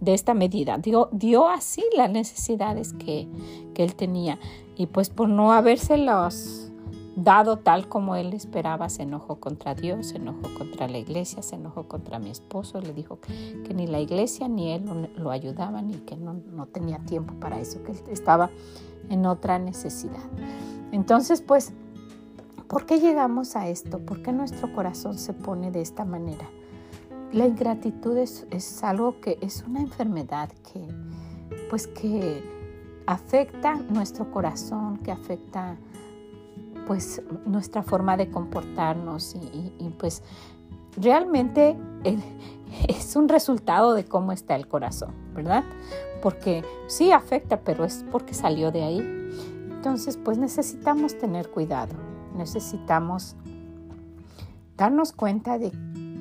de 0.00 0.14
esta 0.14 0.34
medida. 0.34 0.78
Dio, 0.78 1.10
dio 1.12 1.48
así 1.48 1.84
las 1.96 2.10
necesidades 2.10 2.92
que, 2.92 3.28
que 3.72 3.84
él 3.84 3.94
tenía. 3.94 4.40
Y 4.76 4.86
pues 4.86 5.10
por 5.10 5.28
no 5.28 5.52
habérselos 5.52 6.72
dado 7.16 7.58
tal 7.58 7.88
como 7.88 8.16
él 8.16 8.32
esperaba, 8.32 8.88
se 8.88 9.02
enojó 9.02 9.36
contra 9.36 9.74
Dios, 9.74 10.08
se 10.08 10.16
enojó 10.16 10.52
contra 10.56 10.88
la 10.88 10.98
iglesia, 10.98 11.42
se 11.42 11.54
enojó 11.56 11.86
contra 11.86 12.18
mi 12.18 12.30
esposo, 12.30 12.80
le 12.80 12.92
dijo 12.92 13.20
que, 13.20 13.74
ni 13.74 13.86
la 13.86 14.00
iglesia 14.00 14.48
ni 14.48 14.72
él 14.72 15.10
lo, 15.16 15.30
ayudaban 15.30 15.90
y 15.90 15.94
que 15.98 16.16
no, 16.16 16.34
no, 16.34 16.66
tenía 16.66 16.98
tiempo 16.98 17.34
para 17.34 17.60
eso, 17.60 17.82
que 17.82 17.92
estaba 18.12 18.50
en 19.10 19.26
otra 19.26 19.58
necesidad. 19.58 20.24
Entonces, 20.92 21.40
pues, 21.40 21.72
¿por 22.68 22.86
qué 22.86 22.98
llegamos 22.98 23.56
a 23.56 23.68
esto? 23.68 24.00
¿Por 24.00 24.22
qué 24.22 24.32
nuestro 24.32 24.72
corazón 24.72 25.18
se 25.18 25.32
pone 25.32 25.70
de 25.70 25.82
esta 25.82 26.04
manera? 26.04 26.48
La 27.32 27.46
ingratitud 27.46 28.16
es, 28.16 28.46
es 28.50 28.82
algo 28.82 29.20
que 29.20 29.38
es 29.40 29.64
una 29.66 29.80
enfermedad 29.80 30.50
que, 30.72 30.86
pues, 31.68 31.86
que 31.86 32.42
afecta 33.06 33.74
nuestro 33.74 34.30
corazón, 34.30 34.98
que 34.98 35.12
afecta 35.12 35.76
pues 36.86 37.22
nuestra 37.46 37.82
forma 37.82 38.16
de 38.16 38.30
comportarnos 38.30 39.36
y, 39.78 39.90
pues 39.98 40.22
realmente 40.96 41.76
es 42.88 43.16
un 43.16 43.28
resultado 43.28 43.94
de 43.94 44.04
cómo 44.04 44.32
está 44.32 44.56
el 44.56 44.68
corazón, 44.68 45.14
¿verdad? 45.34 45.64
Porque 46.22 46.64
sí 46.86 47.12
afecta, 47.12 47.60
pero 47.60 47.84
es 47.84 48.04
porque 48.10 48.34
salió 48.34 48.70
de 48.70 48.82
ahí. 48.82 49.30
Entonces, 49.70 50.16
pues 50.16 50.38
necesitamos 50.38 51.18
tener 51.18 51.50
cuidado, 51.50 51.94
necesitamos 52.36 53.36
darnos 54.76 55.12
cuenta 55.12 55.58
de 55.58 55.72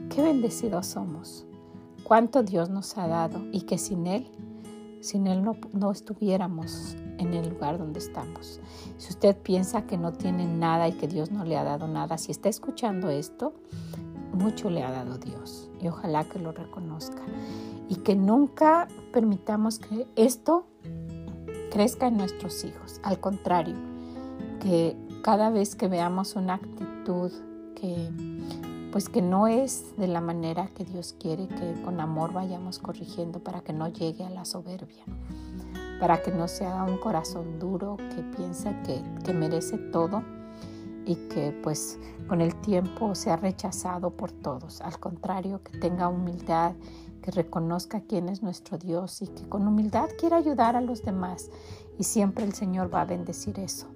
qué 0.09 0.21
bendecidos 0.21 0.87
somos, 0.87 1.45
cuánto 2.03 2.43
Dios 2.43 2.69
nos 2.69 2.97
ha 2.97 3.07
dado 3.07 3.39
y 3.51 3.61
que 3.61 3.77
sin 3.77 4.07
Él, 4.07 4.27
sin 5.01 5.27
Él 5.27 5.43
no, 5.43 5.55
no 5.71 5.91
estuviéramos 5.91 6.97
en 7.17 7.33
el 7.33 7.49
lugar 7.49 7.77
donde 7.77 7.99
estamos. 7.99 8.59
Si 8.97 9.09
usted 9.09 9.35
piensa 9.37 9.85
que 9.85 9.97
no 9.97 10.13
tiene 10.13 10.45
nada 10.45 10.87
y 10.87 10.93
que 10.93 11.07
Dios 11.07 11.31
no 11.31 11.45
le 11.45 11.57
ha 11.57 11.63
dado 11.63 11.87
nada, 11.87 12.17
si 12.17 12.31
está 12.31 12.49
escuchando 12.49 13.09
esto, 13.09 13.53
mucho 14.33 14.69
le 14.69 14.83
ha 14.83 14.91
dado 14.91 15.17
Dios 15.17 15.69
y 15.81 15.87
ojalá 15.87 16.23
que 16.23 16.39
lo 16.39 16.51
reconozca 16.51 17.21
y 17.89 17.97
que 17.97 18.15
nunca 18.15 18.87
permitamos 19.11 19.79
que 19.79 20.07
esto 20.15 20.65
crezca 21.71 22.07
en 22.07 22.17
nuestros 22.17 22.63
hijos. 22.63 22.99
Al 23.03 23.19
contrario, 23.19 23.75
que 24.59 24.95
cada 25.23 25.49
vez 25.49 25.75
que 25.75 25.87
veamos 25.87 26.35
una 26.35 26.55
actitud 26.55 27.31
que 27.75 28.09
pues 28.91 29.09
que 29.09 29.23
no 29.23 29.47
es 29.47 29.97
de 29.97 30.07
la 30.07 30.21
manera 30.21 30.67
que 30.75 30.85
Dios 30.85 31.15
quiere 31.19 31.47
que 31.47 31.81
con 31.83 31.99
amor 31.99 32.31
vayamos 32.31 32.77
corrigiendo 32.77 33.39
para 33.39 33.61
que 33.61 33.73
no 33.73 33.87
llegue 33.87 34.23
a 34.23 34.29
la 34.29 34.45
soberbia 34.45 35.03
para 35.99 36.21
que 36.21 36.31
no 36.31 36.47
sea 36.47 36.83
un 36.83 36.97
corazón 36.97 37.59
duro 37.59 37.97
que 37.97 38.23
piensa 38.35 38.73
que, 38.83 39.33
merece 39.33 39.77
todo 39.77 40.23
y 41.05 41.15
que 41.15 41.51
pues 41.63 41.99
con 42.27 42.41
el 42.41 42.55
tiempo 42.61 43.15
sea 43.15 43.35
rechazado 43.35 44.11
por 44.11 44.31
todos. 44.31 44.81
Al 44.81 44.99
contrario, 44.99 45.61
que 45.63 45.77
tenga 45.77 46.07
humildad, 46.07 46.73
que 47.21 47.31
reconozca 47.31 48.01
quién 48.01 48.29
es 48.29 48.43
nuestro 48.43 48.77
Dios 48.77 49.21
y 49.21 49.27
que 49.27 49.47
con 49.47 49.67
humildad 49.67 50.09
quiera 50.19 50.37
ayudar 50.37 50.75
a 50.75 50.81
los 50.81 51.03
demás. 51.03 51.49
Y 51.97 52.03
siempre 52.03 52.43
el 52.43 52.53
Señor 52.53 52.93
va 52.93 53.01
a 53.01 53.05
bendecir 53.05 53.59
eso. 53.59 53.87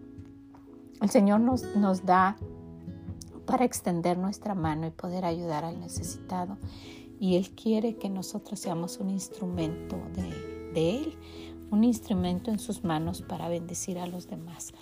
El 1.01 1.09
Señor 1.09 1.39
nos, 1.41 1.75
nos 1.75 2.05
da 2.05 2.37
para 3.45 3.65
extender 3.65 4.17
nuestra 4.17 4.55
mano 4.55 4.87
y 4.87 4.91
poder 4.91 5.25
ayudar 5.25 5.63
al 5.63 5.79
necesitado. 5.79 6.57
Y 7.19 7.35
Él 7.35 7.49
quiere 7.51 7.95
que 7.95 8.09
nosotros 8.09 8.59
seamos 8.59 8.99
un 8.99 9.09
instrumento 9.09 9.97
de, 10.13 10.71
de 10.73 10.97
Él 10.97 11.17
un 11.71 11.83
instrumento 11.83 12.51
en 12.51 12.59
sus 12.59 12.83
manos 12.83 13.21
para 13.21 13.49
bendecir 13.49 13.99
a 13.99 14.07
los 14.07 14.27
demás. 14.27 14.73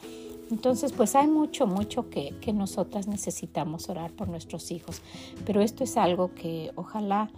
Entonces, 0.51 0.91
pues 0.91 1.15
hay 1.15 1.27
mucho, 1.27 1.65
mucho 1.65 2.09
que, 2.09 2.35
que 2.39 2.53
nosotras 2.53 3.07
necesitamos 3.07 3.89
orar 3.89 4.11
por 4.11 4.27
nuestros 4.27 4.71
hijos, 4.71 5.01
pero 5.45 5.61
esto 5.61 5.83
es 5.83 5.97
algo 5.97 6.35
que 6.35 6.71
ojalá, 6.75 7.31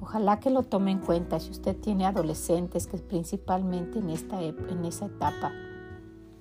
ojalá 0.00 0.40
que 0.40 0.50
lo 0.50 0.64
tome 0.64 0.90
en 0.90 0.98
cuenta. 0.98 1.38
Si 1.38 1.50
usted 1.50 1.76
tiene 1.76 2.04
adolescentes 2.04 2.88
que 2.88 2.98
principalmente 2.98 4.00
en, 4.00 4.10
esta, 4.10 4.42
en 4.42 4.84
esa 4.84 5.06
etapa 5.06 5.52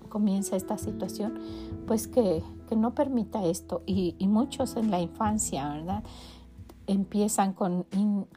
comienza 0.09 0.55
esta 0.55 0.79
situación, 0.79 1.39
pues 1.85 2.07
que, 2.07 2.41
que 2.67 2.75
no 2.75 2.95
permita 2.95 3.45
esto. 3.45 3.83
Y, 3.85 4.15
y 4.17 4.27
muchos 4.27 4.75
en 4.75 4.89
la 4.89 4.99
infancia, 4.99 5.69
¿verdad? 5.69 6.03
Empiezan 6.87 7.53
con, 7.53 7.85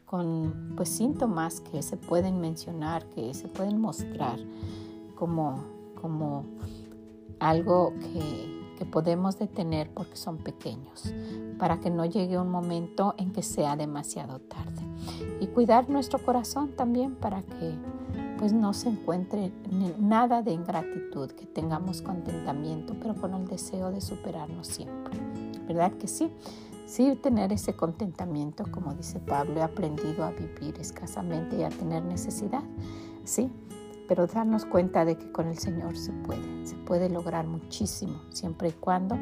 con 0.05 0.73
pues, 0.75 0.89
síntomas 0.89 1.61
que 1.61 1.81
se 1.81 1.97
pueden 1.97 2.39
mencionar, 2.39 3.05
que 3.07 3.33
se 3.33 3.47
pueden 3.47 3.79
mostrar 3.79 4.39
como, 5.15 5.63
como 5.99 6.45
algo 7.39 7.93
que, 7.99 8.75
que 8.77 8.85
podemos 8.85 9.39
detener 9.39 9.89
porque 9.93 10.17
son 10.17 10.37
pequeños, 10.37 11.13
para 11.57 11.79
que 11.79 11.89
no 11.89 12.05
llegue 12.05 12.37
un 12.37 12.49
momento 12.49 13.15
en 13.17 13.31
que 13.31 13.41
sea 13.41 13.75
demasiado 13.75 14.39
tarde. 14.39 14.81
Y 15.39 15.47
cuidar 15.47 15.89
nuestro 15.89 16.19
corazón 16.19 16.75
también 16.75 17.15
para 17.15 17.41
que 17.43 17.75
pues 18.37 18.53
no 18.53 18.73
se 18.73 18.89
encuentre 18.89 19.51
nada 19.99 20.41
de 20.41 20.51
ingratitud, 20.51 21.29
que 21.29 21.45
tengamos 21.45 22.01
contentamiento, 22.01 22.95
pero 22.99 23.13
con 23.13 23.35
el 23.35 23.47
deseo 23.47 23.91
de 23.91 24.01
superarnos 24.01 24.65
siempre. 24.65 25.13
¿Verdad 25.67 25.91
que 25.93 26.07
sí? 26.07 26.31
Sí, 26.85 27.15
tener 27.15 27.53
ese 27.53 27.75
contentamiento, 27.75 28.65
como 28.71 28.93
dice 28.93 29.19
Pablo, 29.19 29.59
he 29.59 29.63
aprendido 29.63 30.23
a 30.25 30.31
vivir 30.31 30.77
escasamente 30.79 31.57
y 31.57 31.63
a 31.63 31.69
tener 31.69 32.03
necesidad, 32.03 32.63
sí, 33.23 33.49
pero 34.07 34.27
darnos 34.27 34.65
cuenta 34.65 35.05
de 35.05 35.17
que 35.17 35.31
con 35.31 35.47
el 35.47 35.57
Señor 35.57 35.95
se 35.95 36.11
puede, 36.11 36.65
se 36.65 36.75
puede 36.75 37.09
lograr 37.09 37.47
muchísimo, 37.47 38.21
siempre 38.29 38.69
y 38.69 38.73
cuando 38.73 39.17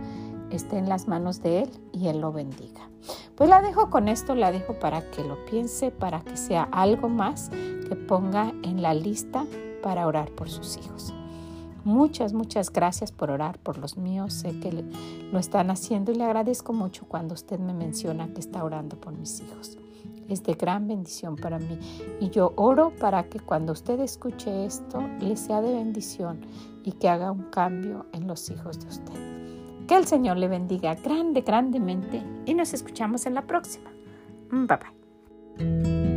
esté 0.49 0.77
en 0.79 0.89
las 0.89 1.07
manos 1.07 1.43
de 1.43 1.63
Él 1.63 1.69
y 1.91 2.07
Él 2.07 2.21
lo 2.21 2.31
bendiga. 2.31 2.89
Pues 3.35 3.49
la 3.49 3.61
dejo 3.61 3.89
con 3.89 4.07
esto, 4.07 4.33
la 4.33 4.51
dejo 4.51 4.79
para 4.79 5.09
que 5.11 5.23
lo 5.23 5.45
piense, 5.45 5.91
para 5.91 6.21
que 6.21 6.37
sea 6.37 6.63
algo 6.71 7.07
más 7.07 7.49
que 7.49 7.95
ponga 7.95 8.51
en 8.63 8.81
la 8.81 8.93
lista 8.93 9.45
para 9.83 10.07
orar 10.07 10.31
por 10.31 10.49
sus 10.49 10.77
hijos. 10.77 11.13
Muchas, 11.83 12.33
muchas 12.33 12.71
gracias 12.71 13.11
por 13.11 13.31
orar 13.31 13.59
por 13.59 13.77
los 13.77 13.97
míos. 13.97 14.33
Sé 14.33 14.59
que 14.59 14.83
lo 15.31 15.39
están 15.39 15.71
haciendo 15.71 16.11
y 16.11 16.15
le 16.15 16.23
agradezco 16.23 16.73
mucho 16.73 17.05
cuando 17.07 17.33
usted 17.33 17.59
me 17.59 17.73
menciona 17.73 18.27
que 18.33 18.39
está 18.39 18.63
orando 18.63 18.99
por 18.99 19.13
mis 19.13 19.39
hijos. 19.41 19.77
Es 20.27 20.43
de 20.43 20.53
gran 20.53 20.87
bendición 20.87 21.35
para 21.35 21.57
mí. 21.57 21.79
Y 22.19 22.29
yo 22.29 22.53
oro 22.55 22.93
para 22.99 23.23
que 23.23 23.39
cuando 23.39 23.73
usted 23.73 23.99
escuche 23.99 24.65
esto, 24.65 25.01
le 25.19 25.35
sea 25.35 25.61
de 25.61 25.73
bendición 25.73 26.41
y 26.83 26.91
que 26.93 27.09
haga 27.09 27.31
un 27.31 27.43
cambio 27.49 28.05
en 28.13 28.27
los 28.27 28.49
hijos 28.49 28.79
de 28.79 28.87
usted. 28.87 29.87
Que 29.87 29.95
el 29.95 30.05
Señor 30.05 30.37
le 30.37 30.47
bendiga 30.47 30.93
grande, 30.95 31.41
grandemente 31.41 32.23
y 32.45 32.53
nos 32.53 32.73
escuchamos 32.73 33.25
en 33.25 33.33
la 33.33 33.47
próxima. 33.47 33.89
Bye 34.51 34.77
bye. 34.77 36.08